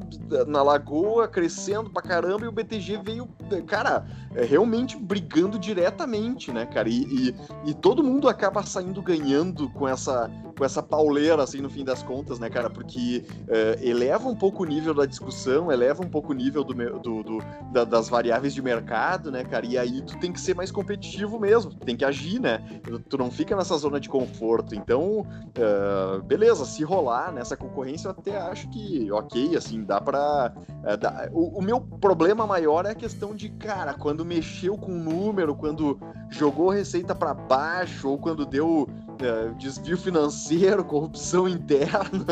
na 0.48 0.64
lagoa, 0.64 1.28
crescendo 1.28 1.90
pra 1.90 2.02
caramba, 2.02 2.46
e 2.46 2.48
o 2.48 2.52
BTG 2.52 3.02
veio, 3.04 3.28
cara, 3.68 4.06
é, 4.34 4.44
realmente 4.44 4.98
brigando 4.98 5.60
diretamente, 5.60 6.52
né, 6.52 6.66
cara? 6.66 6.90
E, 6.90 7.04
e, 7.04 7.36
e, 7.66 7.74
todo 7.74 8.04
mundo 8.04 8.28
acaba 8.28 8.64
saindo 8.64 9.02
ganhando 9.02 9.70
com 9.70 9.88
essa, 9.88 10.30
com 10.58 10.66
essa 10.66 10.82
pauleira, 10.82 11.44
assim, 11.44 11.62
no 11.62 11.70
fim 11.70 11.84
das 11.84 12.02
contas, 12.02 12.40
né, 12.40 12.50
cara? 12.50 12.70
Porque 12.70 13.26
é, 13.48 13.80
eleva 13.82 14.28
um 14.28 14.36
pouco 14.36 14.64
o 14.64 14.66
nível 14.66 14.94
da 14.94 15.06
discussão, 15.06 15.72
eleva 15.72 16.04
um 16.04 16.10
pouco 16.10 16.32
o 16.32 16.36
nível 16.36 16.64
do, 16.64 16.74
do, 16.74 17.24
do 17.24 17.38
da, 17.72 17.84
das 17.84 18.10
variáveis 18.10 18.54
de 18.54 18.62
mercado, 18.62 19.32
né, 19.32 19.44
cara? 19.44 19.66
E 19.66 19.78
aí 19.78 20.02
tu 20.02 20.18
tem 20.20 20.32
que 20.32 20.40
ser 20.40 20.56
mais 20.56 20.72
competitivo 20.72 21.40
mesmo, 21.40 21.74
tem 21.74 21.96
que 21.96 22.06
agir, 22.06 22.40
né? 22.40 22.64
tu 23.10 23.18
não 23.18 23.32
fica 23.32 23.56
nessa 23.56 23.78
zona 23.78 24.00
de 24.00 24.10
conforto. 24.10 24.76
Então, 24.76 25.22
uh, 25.22 26.22
beleza, 26.24 26.66
se 26.66 26.84
rolar 26.84 27.32
nessa 27.32 27.58
concorrência, 27.58 28.08
eu 28.08 28.12
até 28.12 28.38
acho 28.38 28.70
que, 28.70 29.12
ok, 29.12 29.56
assim, 29.56 29.84
dá 29.84 30.00
pra. 30.00 30.54
Uh, 30.84 30.98
dá... 30.98 31.30
O, 31.32 31.60
o, 31.60 31.62
meu 31.62 31.82
problema 31.82 32.46
maior 32.46 32.86
é 32.86 32.92
a 32.92 32.96
questão 32.96 33.36
de, 33.36 33.50
cara, 33.50 33.94
quando 33.94 34.26
mexeu 34.26 34.78
com 34.78 34.92
o 34.92 35.00
número, 35.00 35.56
quando 35.56 36.00
jogou 36.30 36.70
receita 36.70 37.16
para 37.16 37.34
baixo, 37.34 38.10
ou 38.10 38.18
quando 38.18 38.46
deu 38.46 38.84
uh, 38.84 39.15
desvio 39.58 39.98
financeiro, 39.98 40.84
corrupção 40.86 41.48
interna, 41.48 42.26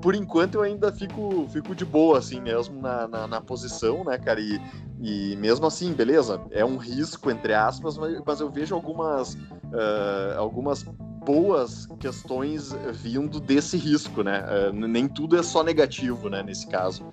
por 0.00 0.14
enquanto 0.14 0.56
eu 0.56 0.62
ainda 0.62 0.92
fico, 0.92 1.46
fico 1.50 1.74
de 1.74 1.84
boa, 1.84 2.18
assim, 2.18 2.40
mesmo 2.40 2.80
na, 2.80 3.08
na, 3.08 3.26
na 3.26 3.40
posição, 3.40 4.04
né, 4.04 4.18
cara? 4.18 4.40
E, 4.40 4.60
e 5.00 5.36
mesmo 5.36 5.66
assim, 5.66 5.92
beleza, 5.92 6.40
é 6.50 6.64
um 6.64 6.76
risco, 6.76 7.30
entre 7.30 7.54
aspas, 7.54 7.96
mas, 7.96 8.20
mas 8.24 8.40
eu 8.40 8.50
vejo 8.50 8.74
algumas 8.74 9.34
uh, 9.34 10.38
algumas 10.38 10.82
boas 10.82 11.86
questões 12.00 12.72
vindo 12.92 13.38
desse 13.38 13.76
risco, 13.76 14.22
né? 14.22 14.44
Uh, 14.70 14.72
nem 14.72 15.06
tudo 15.06 15.36
é 15.36 15.42
só 15.42 15.62
negativo, 15.62 16.28
né, 16.28 16.42
nesse 16.42 16.66
caso. 16.66 17.04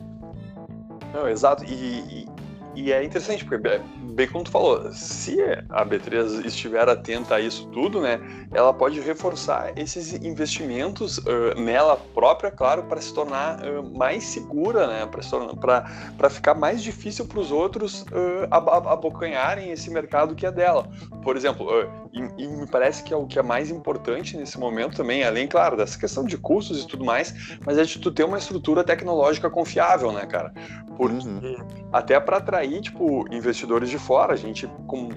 Não, 1.14 1.28
exato. 1.28 1.64
E, 1.64 1.74
e, 1.74 2.28
e 2.76 2.92
é 2.92 3.04
interessante, 3.04 3.46
porque 3.46 3.82
bem 4.16 4.28
como 4.28 4.44
tu 4.44 4.52
falou, 4.52 4.92
se 4.92 5.38
a 5.70 5.86
B3 5.86 6.46
estiver 6.46 6.88
atenta 6.88 7.36
a 7.36 7.42
isso 7.42 7.68
tudo, 7.68 8.02
né, 8.02 8.20
ela 8.54 8.74
pode 8.74 9.00
reforçar 9.00 9.72
esses 9.78 10.14
investimentos 10.14 11.18
uh, 11.20 11.60
nela 11.60 11.98
própria, 12.14 12.52
claro, 12.52 12.84
para 12.84 13.02
se 13.02 13.14
tornar 13.14 13.60
uh, 13.66 13.98
mais 13.98 14.24
segura, 14.24 14.88
né, 14.88 15.10
para 16.18 16.30
ficar 16.30 16.54
mais 16.54 16.82
difícil 16.82 17.26
para 17.26 17.40
os 17.40 17.52
outros 17.52 18.02
uh, 18.04 18.48
abocanharem 18.52 19.72
esse 19.72 19.90
mercado 19.90 20.36
que 20.36 20.46
é 20.46 20.52
dela. 20.52 20.88
Por 21.24 21.36
exemplo, 21.36 21.68
e, 22.14 22.44
e, 22.44 22.48
me 22.48 22.66
parece 22.66 23.04
que 23.04 23.14
é 23.14 23.18
o 23.18 23.26
que 23.26 23.38
é 23.38 23.44
mais 23.44 23.70
importante 23.70 24.38
nesse 24.38 24.58
momento 24.58 24.96
também, 24.96 25.24
além, 25.24 25.48
claro, 25.48 25.76
dessa 25.76 26.00
questão 26.00 26.24
de 26.24 26.38
custos 26.38 26.82
e 26.82 26.88
tudo 26.88 27.04
mais, 27.04 27.58
mas 27.66 27.78
é 27.78 27.84
de 27.84 28.00
tu 28.00 28.10
ter 28.10 28.24
uma 28.24 28.38
estrutura 28.38 28.84
tecnológica 28.84 29.50
confiável, 29.50 30.14
né, 30.14 30.26
cara? 30.26 30.54
Porque 30.96 31.28
uhum. 31.28 31.58
até 31.92 32.18
para 32.20 32.38
atrair, 32.38 32.65
tipo, 32.82 33.26
investidores 33.32 33.90
de 33.90 33.98
fora, 33.98 34.34
a 34.34 34.36
gente 34.36 34.68
com, 34.88 35.10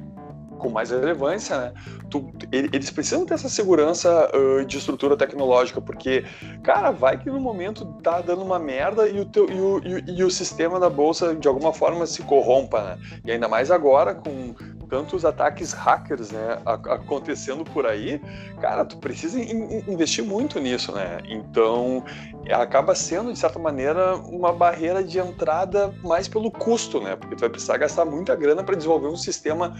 com 0.58 0.68
mais 0.68 0.90
relevância, 0.90 1.56
né? 1.58 1.72
Tu, 2.10 2.32
eles 2.50 2.90
precisam 2.90 3.26
ter 3.26 3.34
essa 3.34 3.48
segurança 3.48 4.30
uh, 4.34 4.64
de 4.64 4.78
estrutura 4.78 5.16
tecnológica, 5.16 5.80
porque, 5.80 6.24
cara, 6.62 6.90
vai 6.90 7.18
que 7.18 7.30
no 7.30 7.40
momento 7.40 7.84
tá 8.02 8.20
dando 8.20 8.42
uma 8.42 8.58
merda 8.58 9.08
e 9.08 9.20
o, 9.20 9.24
teu, 9.24 9.50
e 9.50 9.60
o, 9.60 9.78
e, 9.78 10.18
e 10.18 10.24
o 10.24 10.30
sistema 10.30 10.80
da 10.80 10.88
bolsa 10.88 11.34
de 11.34 11.46
alguma 11.48 11.72
forma 11.72 12.06
se 12.06 12.22
corrompa, 12.22 12.82
né? 12.82 12.98
E 13.24 13.30
ainda 13.30 13.48
mais 13.48 13.70
agora 13.70 14.14
com 14.14 14.54
tantos 14.88 15.24
ataques 15.24 15.72
hackers, 15.72 16.30
né, 16.30 16.58
acontecendo 16.64 17.64
por 17.64 17.86
aí, 17.86 18.20
cara, 18.60 18.84
tu 18.84 18.96
precisa 18.98 19.40
in 19.40 19.84
investir 19.88 20.24
muito 20.24 20.58
nisso, 20.58 20.92
né? 20.92 21.18
Então, 21.28 22.04
acaba 22.50 22.94
sendo 22.94 23.32
de 23.32 23.38
certa 23.38 23.58
maneira 23.58 24.16
uma 24.16 24.52
barreira 24.52 25.02
de 25.02 25.18
entrada 25.18 25.94
mais 26.02 26.28
pelo 26.28 26.50
custo, 26.50 27.00
né? 27.00 27.16
Porque 27.16 27.36
tu 27.36 27.40
vai 27.40 27.50
precisar 27.50 27.76
gastar 27.76 28.04
muita 28.04 28.34
grana 28.34 28.62
para 28.62 28.74
desenvolver 28.74 29.08
um 29.08 29.16
sistema 29.16 29.76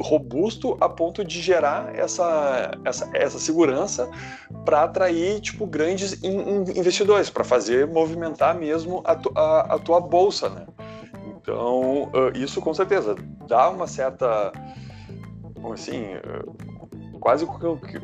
robusto 0.00 0.76
a 0.80 0.88
ponto 0.88 1.24
de 1.24 1.40
gerar 1.40 1.94
essa, 1.94 2.70
essa, 2.84 3.10
essa 3.12 3.38
segurança 3.38 4.08
para 4.64 4.84
atrair 4.84 5.40
tipo 5.40 5.66
grandes 5.66 6.22
in, 6.22 6.38
in, 6.38 6.78
investidores 6.78 7.28
para 7.28 7.44
fazer 7.44 7.86
movimentar 7.86 8.54
mesmo 8.54 9.02
a, 9.04 9.14
tu, 9.14 9.32
a, 9.34 9.74
a, 9.74 9.78
tua 9.78 10.00
bolsa, 10.00 10.48
né? 10.48 10.66
Então 11.48 12.10
isso 12.34 12.60
com 12.60 12.74
certeza 12.74 13.16
dá 13.48 13.70
uma 13.70 13.86
certa, 13.86 14.52
assim, 15.72 16.02
quase 17.20 17.46
um, 17.46 17.48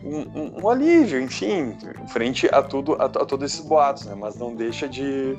um, 0.02 0.62
um, 0.62 0.68
alívio, 0.70 1.20
enfim, 1.20 1.76
frente 2.08 2.48
a 2.50 2.62
tudo 2.62 2.94
a, 2.94 3.04
a 3.04 3.08
todos 3.08 3.52
esses 3.52 3.66
boatos, 3.66 4.06
né? 4.06 4.14
Mas 4.14 4.36
não 4.36 4.54
deixa 4.54 4.88
de 4.88 5.36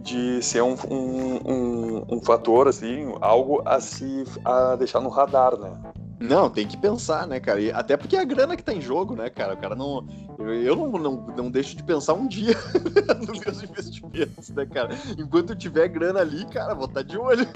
de 0.00 0.42
ser 0.42 0.62
um, 0.62 0.74
um, 0.90 1.36
um, 1.44 2.04
um, 2.16 2.20
fator, 2.22 2.66
assim, 2.66 3.14
algo 3.20 3.62
a 3.66 3.78
se 3.78 4.24
a 4.42 4.74
deixar 4.74 5.00
no 5.00 5.10
radar, 5.10 5.56
né? 5.56 5.70
Não, 6.18 6.48
tem 6.48 6.66
que 6.66 6.78
pensar, 6.78 7.26
né, 7.26 7.38
cara? 7.38 7.60
E 7.60 7.70
até 7.70 7.96
porque 7.96 8.16
é 8.16 8.20
a 8.20 8.24
grana 8.24 8.56
que 8.56 8.62
tá 8.62 8.72
em 8.72 8.80
jogo, 8.80 9.14
né, 9.14 9.28
cara? 9.28 9.54
O 9.54 9.56
cara 9.58 9.74
não. 9.76 10.06
Eu 10.38 10.76
não, 10.76 10.90
não, 10.92 11.26
não 11.36 11.50
deixo 11.50 11.76
de 11.76 11.82
pensar 11.82 12.14
um 12.14 12.26
dia 12.26 12.54
nos 13.26 13.40
meus 13.40 13.62
investimentos, 13.62 14.48
né, 14.50 14.66
cara? 14.66 14.90
Enquanto 15.18 15.50
eu 15.50 15.56
tiver 15.56 15.88
grana 15.88 16.20
ali, 16.20 16.44
cara, 16.46 16.74
vou 16.74 16.86
estar 16.86 17.02
tá 17.02 17.08
de 17.08 17.18
olho. 17.18 17.46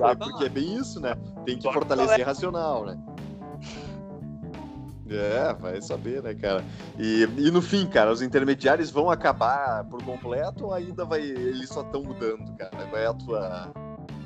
É 0.00 0.14
porque 0.14 0.44
é 0.44 0.48
bem 0.48 0.76
isso, 0.76 1.00
né? 1.00 1.14
Tem 1.44 1.58
que 1.58 1.72
fortalecer 1.72 2.24
racional, 2.24 2.84
né? 2.86 2.98
É, 5.08 5.54
vai 5.54 5.80
saber, 5.80 6.22
né, 6.22 6.34
cara? 6.34 6.64
E, 6.98 7.22
e 7.36 7.50
no 7.50 7.62
fim, 7.62 7.86
cara, 7.86 8.10
os 8.10 8.22
intermediários 8.22 8.90
vão 8.90 9.10
acabar 9.10 9.84
por 9.84 10.02
completo 10.02 10.66
ou 10.66 10.74
ainda 10.74 11.04
vai. 11.04 11.20
Eles 11.20 11.68
só 11.68 11.82
estão 11.82 12.02
mudando, 12.02 12.56
cara? 12.56 12.86
Qual 12.88 13.00
é 13.00 13.06
a 13.06 13.14
tua 13.14 13.72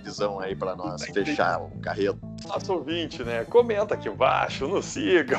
visão 0.01 0.41
aí 0.41 0.57
para 0.57 0.75
nós 0.75 1.03
fechar 1.05 1.61
o 1.61 1.71
carreto. 1.81 2.19
Nosso 2.47 2.73
ouvinte, 2.73 3.23
né? 3.23 3.45
Comenta 3.45 3.95
aqui 3.95 4.09
embaixo, 4.09 4.67
nos 4.67 4.87
siga. 4.87 5.39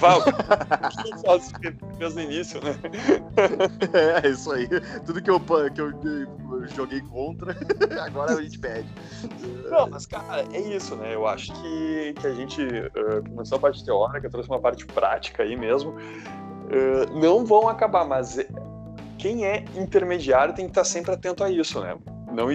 Fez 1.97 2.15
no 2.15 2.21
início, 2.21 2.61
né? 2.63 2.75
É, 3.93 4.27
isso 4.27 4.51
aí. 4.51 4.67
Tudo 5.05 5.21
que 5.21 5.29
eu, 5.29 5.39
que 5.39 5.81
eu, 5.81 5.91
joguei 6.75 7.01
contra, 7.01 7.55
agora 8.01 8.33
a 8.33 8.41
gente 8.41 8.59
pede. 8.59 8.87
Não, 9.69 9.89
mas, 9.89 10.05
cara, 10.05 10.45
é 10.53 10.59
isso, 10.59 10.95
né? 10.95 11.13
Eu 11.15 11.27
acho 11.27 11.51
que, 11.53 12.13
que 12.19 12.27
a 12.27 12.33
gente 12.33 12.61
uh, 12.63 13.29
começou 13.29 13.57
a 13.57 13.61
parte 13.61 13.83
teórica, 13.83 14.29
trouxe 14.29 14.49
uma 14.49 14.59
parte 14.59 14.85
prática 14.85 15.43
aí 15.43 15.55
mesmo. 15.55 15.91
Uh, 15.91 17.19
não 17.19 17.45
vão 17.45 17.67
acabar, 17.67 18.05
mas 18.05 18.39
quem 19.17 19.45
é 19.45 19.65
intermediário 19.75 20.53
tem 20.53 20.65
que 20.65 20.71
estar 20.71 20.83
sempre 20.83 21.11
atento 21.11 21.43
a 21.43 21.49
isso, 21.49 21.81
né? 21.81 21.97
não 22.31 22.51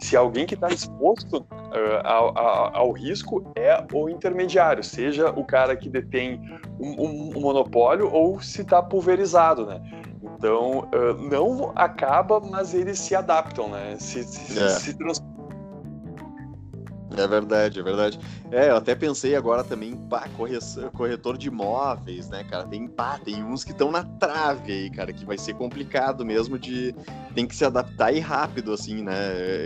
se 0.00 0.16
alguém 0.16 0.46
que 0.46 0.54
está 0.54 0.68
exposto 0.68 1.38
uh, 1.38 2.00
ao, 2.04 2.38
ao, 2.38 2.76
ao, 2.76 2.92
risco 2.92 3.44
é 3.54 3.84
o 3.92 4.08
intermediário, 4.08 4.82
seja 4.82 5.30
o 5.30 5.44
cara 5.44 5.76
que 5.76 5.88
detém 5.88 6.40
um, 6.80 7.02
um, 7.02 7.32
um 7.36 7.40
monopólio 7.40 8.10
ou 8.12 8.40
se 8.40 8.62
está 8.62 8.82
pulverizado, 8.82 9.66
né? 9.66 9.80
Então 10.22 10.80
uh, 10.80 11.14
não 11.30 11.72
acaba, 11.74 12.40
mas 12.40 12.74
eles 12.74 12.98
se 12.98 13.14
adaptam, 13.14 13.68
né? 13.68 13.96
Se, 13.98 14.24
se, 14.24 14.58
é. 14.58 14.68
se 14.68 14.94
transformam 14.94 15.34
é 17.22 17.26
verdade, 17.26 17.80
é 17.80 17.82
verdade. 17.82 18.18
É, 18.50 18.70
eu 18.70 18.76
até 18.76 18.94
pensei 18.94 19.34
agora 19.34 19.64
também, 19.64 19.96
pá, 19.96 20.28
corretor 20.92 21.36
de 21.36 21.48
imóveis, 21.48 22.28
né, 22.28 22.44
cara? 22.44 22.64
Tem, 22.64 22.86
pá, 22.86 23.18
tem 23.18 23.42
uns 23.42 23.64
que 23.64 23.72
estão 23.72 23.90
na 23.90 24.04
trave 24.04 24.72
aí, 24.72 24.90
cara, 24.90 25.12
que 25.12 25.24
vai 25.24 25.38
ser 25.38 25.54
complicado 25.54 26.24
mesmo 26.24 26.58
de. 26.58 26.94
Tem 27.34 27.46
que 27.46 27.56
se 27.56 27.64
adaptar 27.64 28.12
e 28.12 28.20
rápido, 28.20 28.72
assim, 28.72 29.02
né? 29.02 29.14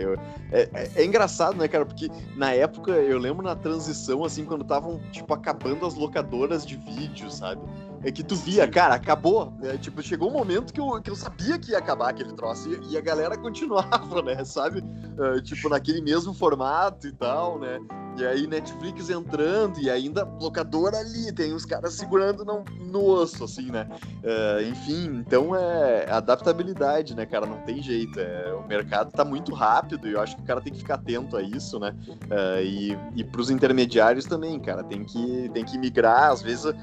Eu, 0.01 0.13
é, 0.51 0.69
é, 0.73 0.91
é, 0.95 1.05
engraçado, 1.05 1.57
né, 1.57 1.67
cara? 1.67 1.85
Porque 1.85 2.09
na 2.35 2.51
época, 2.53 2.91
eu 2.91 3.19
lembro 3.19 3.43
na 3.43 3.55
transição, 3.55 4.23
assim, 4.23 4.45
quando 4.45 4.63
estavam, 4.63 4.99
tipo, 5.11 5.33
acabando 5.33 5.85
as 5.85 5.93
locadoras 5.93 6.65
de 6.65 6.75
vídeo, 6.75 7.29
sabe? 7.29 7.61
É 8.03 8.11
que 8.11 8.23
tu 8.23 8.35
via, 8.35 8.65
Sim. 8.65 8.71
cara, 8.71 8.95
acabou. 8.95 9.53
Né? 9.59 9.77
Tipo, 9.77 10.01
chegou 10.01 10.29
um 10.29 10.33
momento 10.33 10.73
que 10.73 10.79
eu, 10.79 11.01
que 11.01 11.09
eu 11.09 11.15
sabia 11.15 11.57
que 11.57 11.71
ia 11.71 11.77
acabar 11.77 12.09
aquele 12.09 12.33
troço 12.33 12.69
e, 12.69 12.93
e 12.93 12.97
a 12.97 13.01
galera 13.01 13.37
continuava, 13.39 14.21
né? 14.21 14.43
Sabe? 14.45 14.79
Uh, 14.79 15.41
tipo, 15.41 15.69
naquele 15.69 16.01
mesmo 16.01 16.33
formato 16.33 17.07
e 17.07 17.11
tal, 17.11 17.59
né? 17.59 17.79
E 18.19 18.25
aí 18.25 18.47
Netflix 18.47 19.09
entrando 19.09 19.79
e 19.79 19.89
ainda 19.89 20.25
locador 20.25 20.93
ali, 20.93 21.31
tem 21.31 21.53
os 21.53 21.65
caras 21.65 21.93
segurando 21.93 22.43
no, 22.43 22.65
no 22.81 23.05
osso, 23.05 23.45
assim, 23.45 23.71
né? 23.71 23.87
Uh, 24.21 24.61
enfim, 24.69 25.23
então 25.25 25.55
é 25.55 26.05
adaptabilidade, 26.11 27.15
né, 27.15 27.25
cara? 27.25 27.45
Não 27.45 27.61
tem 27.61 27.81
jeito. 27.81 28.19
É, 28.19 28.53
o 28.53 28.67
mercado 28.67 29.11
tá 29.11 29.23
muito 29.23 29.53
rápido 29.53 30.05
e 30.05 30.11
eu 30.11 30.21
acho 30.21 30.35
que 30.35 30.41
o 30.41 30.45
cara 30.45 30.59
tem 30.59 30.73
que 30.73 30.79
ficar 30.79 30.95
atento 30.95 31.37
a 31.37 31.41
isso, 31.41 31.79
né? 31.79 31.95
Uh, 32.09 32.61
e, 32.61 32.97
e 33.15 33.23
pros 33.23 33.49
intermediários 33.49 34.25
também, 34.25 34.59
cara, 34.59 34.83
tem 34.83 35.05
que, 35.05 35.49
tem 35.53 35.63
que 35.63 35.77
migrar, 35.77 36.31
às 36.31 36.41
vezes, 36.41 36.65
uh, 36.65 36.75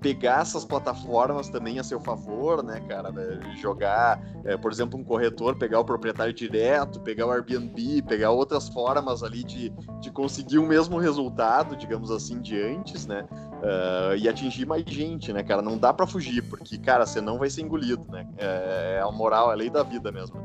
pegar 0.00 0.42
essas 0.42 0.64
plataformas 0.64 1.48
também 1.48 1.80
a 1.80 1.82
seu 1.82 1.98
favor, 1.98 2.62
né, 2.62 2.80
cara? 2.88 3.12
Jogar, 3.60 4.20
por 4.62 4.70
exemplo, 4.70 4.98
um 4.98 5.04
corretor, 5.04 5.56
pegar 5.56 5.80
o 5.80 5.84
proprietário 5.84 6.32
direto, 6.32 7.00
pegar 7.00 7.26
o 7.26 7.32
Airbnb, 7.32 8.02
pegar 8.02 8.30
outras 8.30 8.68
formas 8.68 9.22
ali 9.22 9.42
de, 9.42 9.70
de 10.00 10.10
conseguir 10.10 10.43
conseguir 10.44 10.58
o 10.58 10.66
mesmo 10.66 10.98
resultado, 10.98 11.76
digamos 11.76 12.10
assim, 12.10 12.40
de 12.40 12.60
antes, 12.60 13.06
né? 13.06 13.26
Uh, 13.32 14.16
e 14.16 14.28
atingir 14.28 14.66
mais 14.66 14.84
gente, 14.86 15.32
né, 15.32 15.42
cara? 15.42 15.62
Não 15.62 15.78
dá 15.78 15.92
para 15.92 16.06
fugir, 16.06 16.42
porque, 16.42 16.76
cara, 16.76 17.06
você 17.06 17.20
não 17.20 17.38
vai 17.38 17.48
ser 17.48 17.62
engolido, 17.62 18.04
né? 18.10 18.26
É, 18.36 18.96
é 18.98 19.00
a 19.00 19.10
moral, 19.10 19.50
é 19.50 19.54
a 19.54 19.56
lei 19.56 19.70
da 19.70 19.82
vida 19.82 20.12
mesmo. 20.12 20.36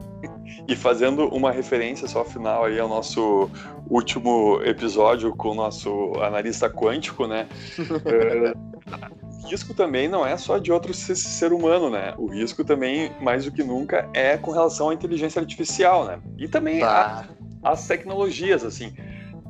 E 0.67 0.75
fazendo 0.75 1.27
uma 1.27 1.51
referência 1.51 2.07
só 2.07 2.23
final 2.23 2.65
aí 2.65 2.79
ao 2.79 2.87
nosso 2.87 3.49
último 3.89 4.61
episódio 4.63 5.35
com 5.35 5.49
o 5.49 5.55
nosso 5.55 6.13
analista 6.21 6.69
quântico, 6.69 7.27
né? 7.27 7.47
uh, 7.77 9.47
risco 9.49 9.73
também 9.73 10.07
não 10.07 10.25
é 10.25 10.37
só 10.37 10.57
de 10.57 10.71
outro 10.71 10.93
ser 10.93 11.51
humano, 11.51 11.89
né? 11.89 12.13
O 12.17 12.27
risco 12.27 12.63
também, 12.63 13.11
mais 13.19 13.45
do 13.45 13.51
que 13.51 13.63
nunca, 13.63 14.09
é 14.13 14.37
com 14.37 14.51
relação 14.51 14.89
à 14.89 14.93
inteligência 14.93 15.41
artificial, 15.41 16.05
né? 16.05 16.19
E 16.37 16.47
também 16.47 16.79
tá. 16.79 17.25
a, 17.63 17.71
as 17.71 17.85
tecnologias, 17.85 18.63
assim. 18.63 18.93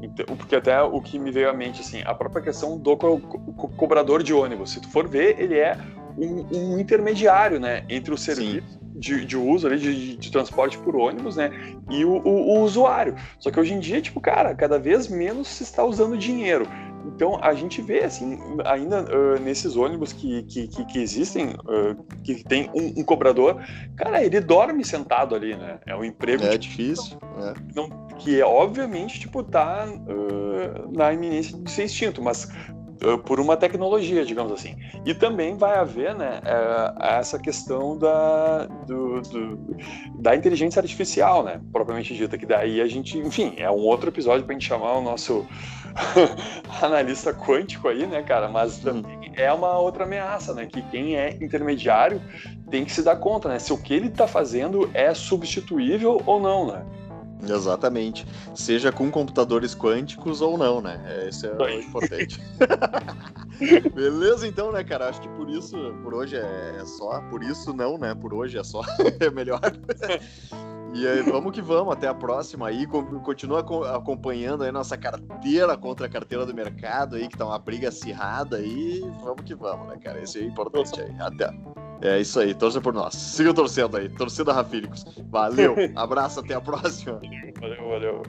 Então, 0.01 0.25
porque 0.37 0.55
até 0.55 0.81
o 0.81 1.01
que 1.01 1.19
me 1.19 1.31
veio 1.31 1.49
à 1.49 1.53
mente, 1.53 1.81
assim, 1.81 2.01
a 2.05 2.13
própria 2.13 2.41
questão 2.41 2.77
do 2.77 2.95
co 2.95 3.19
co 3.19 3.67
cobrador 3.69 4.23
de 4.23 4.33
ônibus. 4.33 4.71
Se 4.71 4.81
tu 4.81 4.89
for 4.89 5.07
ver, 5.07 5.39
ele 5.39 5.57
é 5.57 5.77
um, 6.17 6.45
um 6.51 6.79
intermediário, 6.79 7.59
né, 7.59 7.83
entre 7.89 8.13
o 8.13 8.17
serviço 8.17 8.79
de, 8.95 9.25
de, 9.25 9.37
uso 9.37 9.67
ali, 9.67 9.79
de, 9.79 10.17
de, 10.17 10.31
transporte 10.31 10.77
por 10.77 10.95
ônibus, 10.95 11.35
né, 11.37 11.51
e 11.89 12.03
o, 12.03 12.11
o, 12.11 12.57
o, 12.57 12.61
usuário. 12.61 13.15
Só 13.39 13.49
que 13.49 13.59
hoje 13.59 13.73
em 13.73 13.79
dia, 13.79 14.01
tipo, 14.01 14.19
cara, 14.19 14.53
cada 14.53 14.77
vez 14.77 15.07
menos 15.07 15.47
se 15.47 15.63
está 15.63 15.83
usando 15.83 16.17
dinheiro. 16.17 16.67
Então 17.05 17.39
a 17.41 17.53
gente 17.53 17.81
vê 17.81 18.03
assim 18.03 18.37
ainda 18.65 19.03
uh, 19.03 19.39
nesses 19.39 19.75
ônibus 19.75 20.13
que, 20.13 20.43
que, 20.43 20.67
que, 20.67 20.85
que 20.85 20.99
existem 20.99 21.49
uh, 21.49 21.95
que 22.23 22.43
tem 22.43 22.69
um, 22.73 22.99
um, 22.99 23.03
cobrador, 23.03 23.61
cara, 23.95 24.23
ele 24.23 24.39
dorme 24.39 24.83
sentado 24.83 25.35
ali, 25.35 25.55
né? 25.55 25.79
É 25.85 25.95
um 25.95 26.03
emprego 26.03 26.43
é 26.43 26.57
difícil, 26.57 27.17
é. 27.37 27.53
Não, 27.75 27.89
que 28.17 28.39
é 28.39 28.45
obviamente 28.45 29.19
tipo 29.19 29.43
tá 29.43 29.87
uh, 29.87 30.91
na 30.95 31.13
iminência 31.13 31.57
de 31.57 31.71
ser 31.71 31.85
extinto, 31.85 32.21
mas 32.21 32.49
por 33.25 33.39
uma 33.39 33.55
tecnologia, 33.55 34.25
digamos 34.25 34.51
assim. 34.51 34.75
E 35.05 35.13
também 35.13 35.55
vai 35.55 35.77
haver 35.77 36.13
né, 36.15 36.41
essa 36.99 37.39
questão 37.39 37.97
da, 37.97 38.65
do, 38.85 39.21
do, 39.21 39.77
da 40.15 40.35
inteligência 40.35 40.81
artificial, 40.81 41.41
né, 41.41 41.61
propriamente 41.71 42.13
dita, 42.13 42.37
que 42.37 42.45
daí 42.45 42.81
a 42.81 42.87
gente, 42.87 43.17
enfim, 43.17 43.53
é 43.57 43.71
um 43.71 43.85
outro 43.85 44.09
episódio 44.09 44.45
para 44.45 44.53
a 44.53 44.59
gente 44.59 44.67
chamar 44.67 44.97
o 44.97 45.01
nosso 45.01 45.47
analista 46.81 47.33
quântico 47.33 47.87
aí, 47.87 48.05
né, 48.05 48.21
cara? 48.23 48.47
Mas 48.47 48.77
também 48.79 49.31
é 49.35 49.51
uma 49.51 49.77
outra 49.77 50.03
ameaça, 50.03 50.53
né? 50.53 50.65
Que 50.65 50.81
quem 50.83 51.15
é 51.15 51.35
intermediário 51.41 52.21
tem 52.69 52.85
que 52.85 52.91
se 52.91 53.01
dar 53.01 53.15
conta, 53.17 53.49
né? 53.49 53.59
Se 53.59 53.73
o 53.73 53.77
que 53.77 53.93
ele 53.93 54.07
está 54.07 54.27
fazendo 54.27 54.89
é 54.93 55.13
substituível 55.13 56.21
ou 56.25 56.39
não, 56.39 56.67
né? 56.67 56.85
Exatamente. 57.47 58.27
Seja 58.53 58.91
com 58.91 59.09
computadores 59.09 59.73
quânticos 59.73 60.41
ou 60.41 60.57
não, 60.57 60.81
né? 60.81 61.25
Esse 61.27 61.47
é 61.47 61.53
o 61.53 61.69
importante. 61.69 62.39
Beleza, 63.93 64.47
então, 64.47 64.71
né, 64.71 64.83
cara? 64.83 65.09
Acho 65.09 65.21
que 65.21 65.29
por 65.29 65.49
isso, 65.49 65.77
por 66.03 66.13
hoje 66.13 66.35
é 66.35 66.83
só. 66.85 67.21
Por 67.29 67.43
isso 67.43 67.73
não, 67.73 67.97
né? 67.97 68.13
Por 68.13 68.33
hoje 68.33 68.57
é 68.57 68.63
só. 68.63 68.81
é 69.19 69.29
melhor. 69.29 69.61
E 70.93 71.07
aí, 71.07 71.21
vamos 71.21 71.51
que 71.51 71.61
vamos, 71.61 71.93
até 71.93 72.07
a 72.07 72.13
próxima 72.13 72.67
aí. 72.67 72.87
Continua 72.87 73.59
acompanhando 73.95 74.63
aí 74.63 74.71
nossa 74.71 74.97
carteira 74.97 75.77
contra 75.77 76.07
a 76.07 76.09
carteira 76.09 76.45
do 76.45 76.53
mercado 76.53 77.15
aí, 77.15 77.27
que 77.27 77.37
tá 77.37 77.45
uma 77.45 77.59
briga 77.59 77.89
acirrada 77.89 78.57
aí. 78.57 79.01
Vamos 79.21 79.41
que 79.43 79.53
vamos, 79.53 79.87
né, 79.87 79.97
cara? 79.97 80.21
Esse 80.21 80.39
é 80.39 80.43
importante 80.43 80.99
aí. 81.01 81.15
Até. 81.19 81.53
É 82.01 82.19
isso 82.19 82.39
aí, 82.39 82.53
torça 82.53 82.79
por 82.79 82.93
nós. 82.93 83.13
Siga 83.13 83.53
torcendo 83.53 83.97
aí, 83.97 84.07
torcida 84.09 84.53
Rafílicos. 84.53 85.05
Valeu, 85.29 85.75
abraço, 85.95 86.39
até 86.39 86.53
a 86.53 86.61
próxima. 86.61 87.19
Valeu, 87.59 87.89
valeu. 87.89 88.23